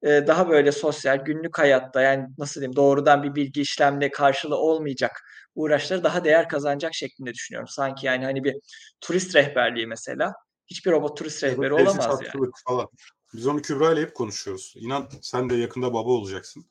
e, 0.04 0.10
daha 0.28 0.50
böyle 0.50 0.72
sosyal, 0.72 1.18
günlük 1.18 1.60
hayatta 1.60 2.02
yani 2.02 2.28
nasıl 2.38 2.62
diyeyim 2.62 2.76
doğrudan 2.76 3.24
bir 3.24 3.36
bilgi 3.36 3.62
işlemle 3.62 4.12
karşılığı 4.12 4.58
olmayacak 4.58 5.22
uğraşları 5.56 6.04
daha 6.04 6.24
değer 6.24 6.50
kazanacak 6.50 6.94
şeklinde 6.94 7.34
düşünüyorum. 7.34 7.68
Sanki 7.68 8.06
yani 8.06 8.26
hani 8.26 8.44
bir 8.44 8.56
turist 9.02 9.36
rehberliği 9.36 9.88
mesela. 9.88 10.34
Hiçbir 10.68 10.92
robot 10.92 11.18
turist 11.18 11.44
rehberi 11.44 11.74
olamaz 11.74 12.22
yani. 12.22 12.52
falan. 12.68 12.88
Biz 13.34 13.48
onu 13.48 13.62
Kübra 13.62 13.94
ile 13.94 14.02
hep 14.02 14.16
konuşuyoruz. 14.16 14.74
İnan 14.76 15.10
sen 15.22 15.50
de 15.50 15.56
yakında 15.56 15.94
baba 15.94 16.10
olacaksın. 16.10 16.66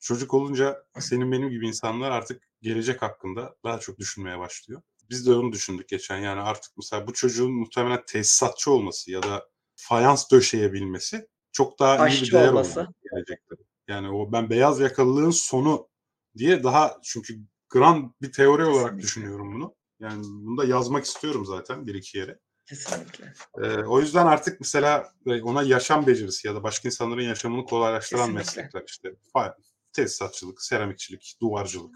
Çocuk 0.00 0.34
olunca 0.34 0.84
senin 0.98 1.32
benim 1.32 1.50
gibi 1.50 1.68
insanlar 1.68 2.10
artık 2.10 2.42
gelecek 2.62 3.02
hakkında 3.02 3.56
daha 3.64 3.78
çok 3.78 3.98
düşünmeye 3.98 4.38
başlıyor. 4.38 4.82
Biz 5.10 5.26
de 5.26 5.32
onu 5.34 5.52
düşündük 5.52 5.88
geçen. 5.88 6.18
Yani 6.18 6.40
artık 6.40 6.72
mesela 6.76 7.06
bu 7.06 7.12
çocuğun 7.12 7.52
muhtemelen 7.52 8.02
tesisatçı 8.06 8.70
olması 8.70 9.10
ya 9.10 9.22
da 9.22 9.48
fayans 9.76 10.30
döşeyebilmesi 10.30 11.28
çok 11.52 11.78
daha 11.78 11.96
iyi 11.96 11.98
bir 11.98 12.04
Aşçı 12.04 12.32
değer 12.32 12.48
olması. 12.48 12.86
gelecekte. 13.12 13.54
Yani 13.88 14.10
o 14.10 14.32
ben 14.32 14.50
beyaz 14.50 14.80
yakalılığın 14.80 15.30
sonu 15.30 15.88
diye 16.36 16.62
daha 16.64 16.98
çünkü 17.02 17.38
grand 17.68 18.10
bir 18.22 18.32
teori 18.32 18.64
olarak 18.64 18.76
Kesinlikle. 18.84 19.02
düşünüyorum 19.02 19.54
bunu. 19.54 19.74
Yani 20.00 20.22
bunu 20.24 20.56
da 20.56 20.64
yazmak 20.64 21.04
istiyorum 21.04 21.46
zaten 21.46 21.86
bir 21.86 21.94
iki 21.94 22.18
yere. 22.18 22.38
Kesinlikle. 22.66 23.34
Ee, 23.62 23.84
o 23.84 24.00
yüzden 24.00 24.26
artık 24.26 24.60
mesela 24.60 25.12
e, 25.26 25.42
ona 25.42 25.62
yaşam 25.62 26.06
becerisi 26.06 26.46
ya 26.48 26.54
da 26.54 26.62
başka 26.62 26.88
insanların 26.88 27.22
yaşamını 27.22 27.64
kolaylaştıran 27.64 28.20
Kesinlikle. 28.36 28.62
meslekler 28.62 28.82
işte 28.88 29.08
tesisatçılık, 29.92 30.62
seramikçilik, 30.62 31.36
duvarcılık. 31.40 31.94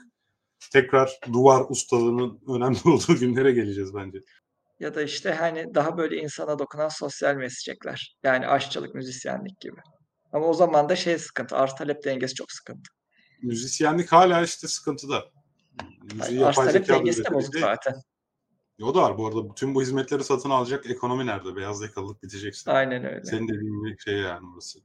Tekrar 0.72 1.20
duvar 1.32 1.64
ustalığının 1.68 2.40
önemli 2.48 2.78
olduğu 2.84 3.18
günlere 3.18 3.52
geleceğiz 3.52 3.94
bence. 3.94 4.18
Ya 4.80 4.94
da 4.94 5.02
işte 5.02 5.32
hani 5.32 5.74
daha 5.74 5.98
böyle 5.98 6.16
insana 6.16 6.58
dokunan 6.58 6.88
sosyal 6.88 7.34
meslekler. 7.34 8.16
Yani 8.22 8.46
aşçılık, 8.46 8.94
müzisyenlik 8.94 9.60
gibi. 9.60 9.80
Ama 10.32 10.46
o 10.46 10.54
zaman 10.54 10.88
da 10.88 10.96
şey 10.96 11.18
sıkıntı, 11.18 11.56
arz 11.56 11.74
talep 11.74 12.04
dengesi 12.04 12.34
çok 12.34 12.52
sıkıntı. 12.52 12.90
Müzisyenlik 13.42 14.12
hala 14.12 14.42
işte 14.42 14.68
sıkıntıda. 14.68 15.24
Müziği 16.14 16.46
Arz 16.46 16.56
talep 16.56 16.88
dengesi 16.88 17.24
de 17.24 17.34
bozuk 17.34 17.54
zaten. 17.54 17.94
O 18.82 18.94
da 18.94 19.02
var 19.02 19.18
bu 19.18 19.26
arada. 19.26 19.50
Bütün 19.50 19.74
bu 19.74 19.82
hizmetleri 19.82 20.24
satın 20.24 20.50
alacak 20.50 20.90
ekonomi 20.90 21.26
nerede? 21.26 21.56
Beyaz 21.56 21.82
yakalılık 21.82 22.22
bitecekse. 22.22 22.72
Aynen 22.72 23.04
öyle. 23.04 23.24
Senin 23.24 23.48
dediğin 23.48 23.96
şey 24.04 24.14
yani 24.14 24.40
burası. 24.52 24.78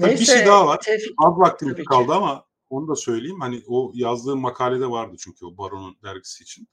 Tabii 0.00 0.10
bir 0.10 0.16
Neyse 0.16 0.24
şey 0.24 0.46
daha 0.46 0.66
var. 0.66 0.80
Tevfik 0.80 1.14
Az 1.18 1.38
vaktimiz 1.38 1.84
kaldı 1.84 2.12
ama 2.12 2.44
onu 2.72 2.88
da 2.88 2.96
söyleyeyim. 2.96 3.40
Hani 3.40 3.62
o 3.66 3.92
yazdığım 3.94 4.40
makalede 4.40 4.90
vardı 4.90 5.16
çünkü 5.18 5.46
o 5.46 5.58
Baron'un 5.58 5.96
dergisi 6.02 6.42
için. 6.44 6.68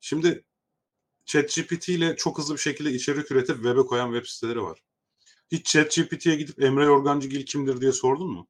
Şimdi 0.00 0.44
ChatGPT 1.24 1.88
ile 1.88 2.16
çok 2.16 2.38
hızlı 2.38 2.54
bir 2.54 2.60
şekilde 2.60 2.92
içerik 2.92 3.30
üretip 3.30 3.56
web'e 3.56 3.82
koyan 3.86 4.12
web 4.12 4.26
siteleri 4.26 4.62
var. 4.62 4.82
Hiç 5.52 5.66
ChatGPT'ye 5.66 6.36
gidip 6.36 6.62
Emre 6.62 6.84
Yorgancıgil 6.84 7.46
kimdir 7.46 7.80
diye 7.80 7.92
sordun 7.92 8.30
mu? 8.30 8.48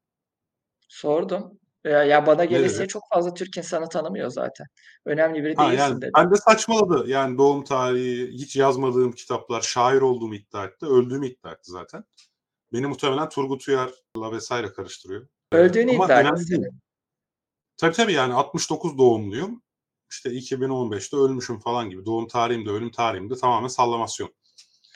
sordum. 0.88 1.58
Ya, 1.84 2.04
ya 2.04 2.26
bana 2.26 2.50
dedi? 2.50 2.88
çok 2.88 3.02
fazla 3.14 3.34
Türk 3.34 3.56
insanı 3.56 3.88
tanımıyor 3.88 4.30
zaten. 4.30 4.66
Önemli 5.04 5.44
biri 5.44 5.54
Ha 5.54 5.62
değilsin 5.62 5.78
yani 5.78 6.02
dedi. 6.02 6.10
ben 6.16 6.30
de 6.30 6.36
saçmaladı. 6.36 7.10
Yani 7.10 7.38
doğum 7.38 7.64
tarihi, 7.64 8.32
hiç 8.32 8.56
yazmadığım 8.56 9.12
kitaplar, 9.12 9.60
şair 9.60 10.00
olduğumu 10.00 10.34
iddia 10.34 10.64
etti. 10.64 10.86
Öldüğümü 10.86 11.26
iddia 11.26 11.52
etti 11.52 11.70
zaten. 11.70 12.04
Beni 12.72 12.86
muhtemelen 12.86 13.28
Turgut 13.28 13.68
Uyar'la 13.68 14.32
vesaire 14.32 14.72
karıştırıyor. 14.72 15.28
Öldüğünü 15.52 15.94
ama 15.94 16.04
iddia 16.04 16.20
önemli 16.20 16.48
değil. 16.48 16.66
Tabii 17.76 17.96
tabii 17.96 18.12
yani 18.12 18.34
69 18.34 18.98
doğumluyum. 18.98 19.62
İşte 20.10 20.30
2015'te 20.30 21.16
ölmüşüm 21.16 21.58
falan 21.58 21.90
gibi. 21.90 22.06
Doğum 22.06 22.28
tarihim 22.28 22.66
de 22.66 22.70
ölüm 22.70 22.90
tarihim 22.90 23.30
de 23.30 23.34
tamamen 23.36 23.68
sallamasyon. 23.68 24.34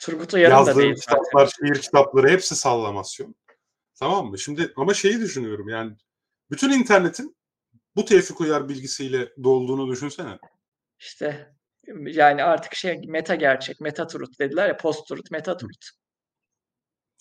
Turgut 0.01 0.33
Uyar'ın 0.33 0.65
da 0.65 0.75
değil 0.75 0.95
zaten. 0.95 1.23
kitaplar, 1.23 1.47
şiir 1.47 1.81
kitapları 1.81 2.29
hepsi 2.29 2.55
sallamasyon. 2.55 3.35
Tamam 3.95 4.29
mı? 4.29 4.39
Şimdi 4.39 4.73
ama 4.75 4.93
şeyi 4.93 5.19
düşünüyorum 5.19 5.69
yani 5.69 5.95
bütün 6.51 6.69
internetin 6.69 7.35
bu 7.95 8.05
Tevfik 8.05 8.41
Uyar 8.41 8.69
bilgisiyle 8.69 9.33
dolduğunu 9.43 9.91
düşünsene. 9.91 10.39
İşte 10.99 11.55
yani 12.05 12.43
artık 12.43 12.75
şey 12.75 13.01
meta 13.07 13.35
gerçek, 13.35 13.81
meta 13.81 14.07
truth 14.07 14.39
dediler 14.39 14.67
ya 14.67 14.77
post 14.77 15.07
truth, 15.07 15.31
meta 15.31 15.57
truth. 15.57 16.02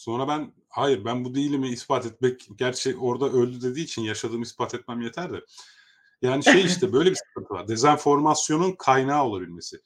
Sonra 0.02 0.28
ben 0.28 0.52
hayır 0.68 1.04
ben 1.04 1.24
bu 1.24 1.34
değilimi 1.34 1.68
ispat 1.68 2.06
etmek 2.06 2.48
gerçi 2.56 2.96
orada 2.96 3.28
öldü 3.28 3.62
dediği 3.62 3.84
için 3.84 4.02
yaşadığımı 4.02 4.42
ispat 4.42 4.74
etmem 4.74 5.00
yeter 5.00 5.32
de. 5.32 5.40
Yani 6.22 6.44
şey 6.44 6.64
işte 6.64 6.92
böyle 6.92 7.10
bir 7.10 7.16
sıkıntı 7.16 7.54
var. 7.54 7.68
Dezenformasyonun 7.68 8.72
kaynağı 8.72 9.24
olabilmesi. 9.24 9.80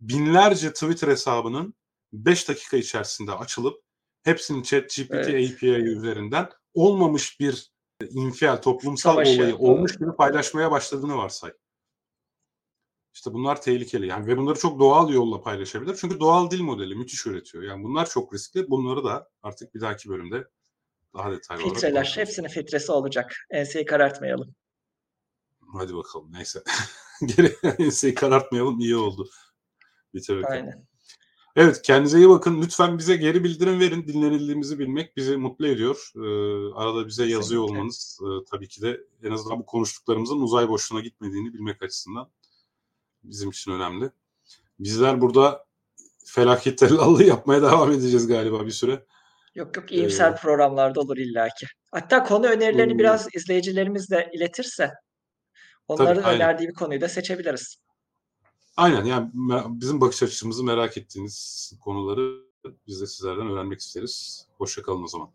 Binlerce 0.00 0.72
Twitter 0.72 1.08
hesabının 1.08 1.74
5 2.12 2.48
dakika 2.48 2.76
içerisinde 2.76 3.32
açılıp 3.32 3.82
hepsinin 4.22 4.62
ChatGPT 4.62 5.14
Evet. 5.14 5.52
API 5.52 5.68
üzerinden 5.68 6.48
olmamış 6.74 7.40
bir 7.40 7.72
infial, 8.10 8.56
toplumsal 8.56 9.12
Savaşı, 9.12 9.40
olayı 9.40 9.56
olmuş 9.56 9.98
gibi 9.98 10.16
paylaşmaya 10.16 10.70
başladığını 10.70 11.16
varsay. 11.16 11.52
İşte 13.20 13.32
bunlar 13.32 13.62
tehlikeli. 13.62 14.06
Yani 14.06 14.26
ve 14.26 14.36
bunları 14.36 14.58
çok 14.58 14.80
doğal 14.80 15.10
yolla 15.10 15.40
paylaşabilir. 15.40 15.96
Çünkü 16.00 16.20
doğal 16.20 16.50
dil 16.50 16.60
modeli 16.60 16.94
müthiş 16.94 17.26
üretiyor. 17.26 17.64
Yani 17.64 17.84
bunlar 17.84 18.08
çok 18.08 18.34
riskli. 18.34 18.70
Bunları 18.70 19.04
da 19.04 19.28
artık 19.42 19.74
bir 19.74 19.80
dahaki 19.80 20.08
bölümde 20.08 20.48
daha 21.14 21.30
detaylı 21.30 21.62
olarak 21.62 21.74
Filtreler, 21.74 22.12
hepsinin 22.16 22.48
filtresi 22.48 22.92
olacak. 22.92 23.36
Enseyi 23.50 23.84
karartmayalım. 23.84 24.54
Hadi 25.72 25.94
bakalım 25.94 26.32
neyse. 26.32 26.62
Geri 27.36 27.56
enseyi 27.78 28.14
karartmayalım 28.14 28.80
iyi 28.80 28.96
oldu. 28.96 29.28
Bitirelim. 30.14 30.46
Aynen. 30.50 30.86
Evet 31.56 31.82
kendinize 31.82 32.18
iyi 32.18 32.28
bakın. 32.28 32.62
Lütfen 32.62 32.98
bize 32.98 33.16
geri 33.16 33.44
bildirim 33.44 33.80
verin. 33.80 34.06
Dinlenildiğimizi 34.06 34.78
bilmek 34.78 35.16
bizi 35.16 35.36
mutlu 35.36 35.66
ediyor. 35.66 36.10
Ee, 36.16 36.74
arada 36.74 37.06
bize 37.06 37.24
yazıyor 37.24 37.62
olmanız 37.62 38.20
e, 38.22 38.28
tabii 38.50 38.68
ki 38.68 38.82
de 38.82 39.00
en 39.22 39.30
azından 39.30 39.58
bu 39.58 39.66
konuştuklarımızın 39.66 40.40
uzay 40.40 40.68
boşluğuna 40.68 41.00
gitmediğini 41.00 41.54
bilmek 41.54 41.82
açısından 41.82 42.30
bizim 43.24 43.50
için 43.50 43.72
önemli. 43.72 44.10
Bizler 44.78 45.20
burada 45.20 45.64
felaket 46.24 46.78
tellallığı 46.78 47.24
yapmaya 47.34 47.62
devam 47.62 47.92
edeceğiz 47.92 48.26
galiba 48.26 48.66
bir 48.66 48.70
süre. 48.70 49.06
Yok 49.54 49.76
yok 49.76 49.92
iyimser 49.92 50.32
Ee, 50.32 50.36
programlarda 50.36 51.00
olur 51.00 51.16
illaki. 51.16 51.66
Hatta 51.92 52.24
konu 52.24 52.46
önerilerini 52.46 52.92
Hmm. 52.92 52.98
biraz 52.98 53.28
izleyicilerimiz 53.34 54.10
de 54.10 54.30
iletirse 54.34 54.82
Tabii, 54.86 56.02
onların 56.02 56.22
aynen. 56.22 56.36
önerdiği 56.36 56.68
bir 56.68 56.74
konuyu 56.74 57.00
da 57.00 57.08
seçebiliriz. 57.08 57.76
Aynen 58.76 59.04
yani 59.04 59.30
bizim 59.68 60.00
bakış 60.00 60.22
açımızı 60.22 60.64
merak 60.64 60.96
ettiğiniz 60.96 61.72
konuları 61.80 62.42
biz 62.86 63.00
de 63.00 63.06
sizlerden 63.06 63.50
öğrenmek 63.50 63.80
isteriz. 63.80 64.46
Hoşça 64.58 64.82
kalın 64.82 65.02
o 65.02 65.06
zaman. 65.06 65.30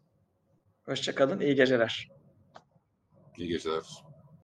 Hoşça 0.86 1.16
kalın, 1.16 1.40
iyi 1.40 1.56
geceler. 1.56 2.10
İyi 3.38 3.48
geceler. 3.48 3.84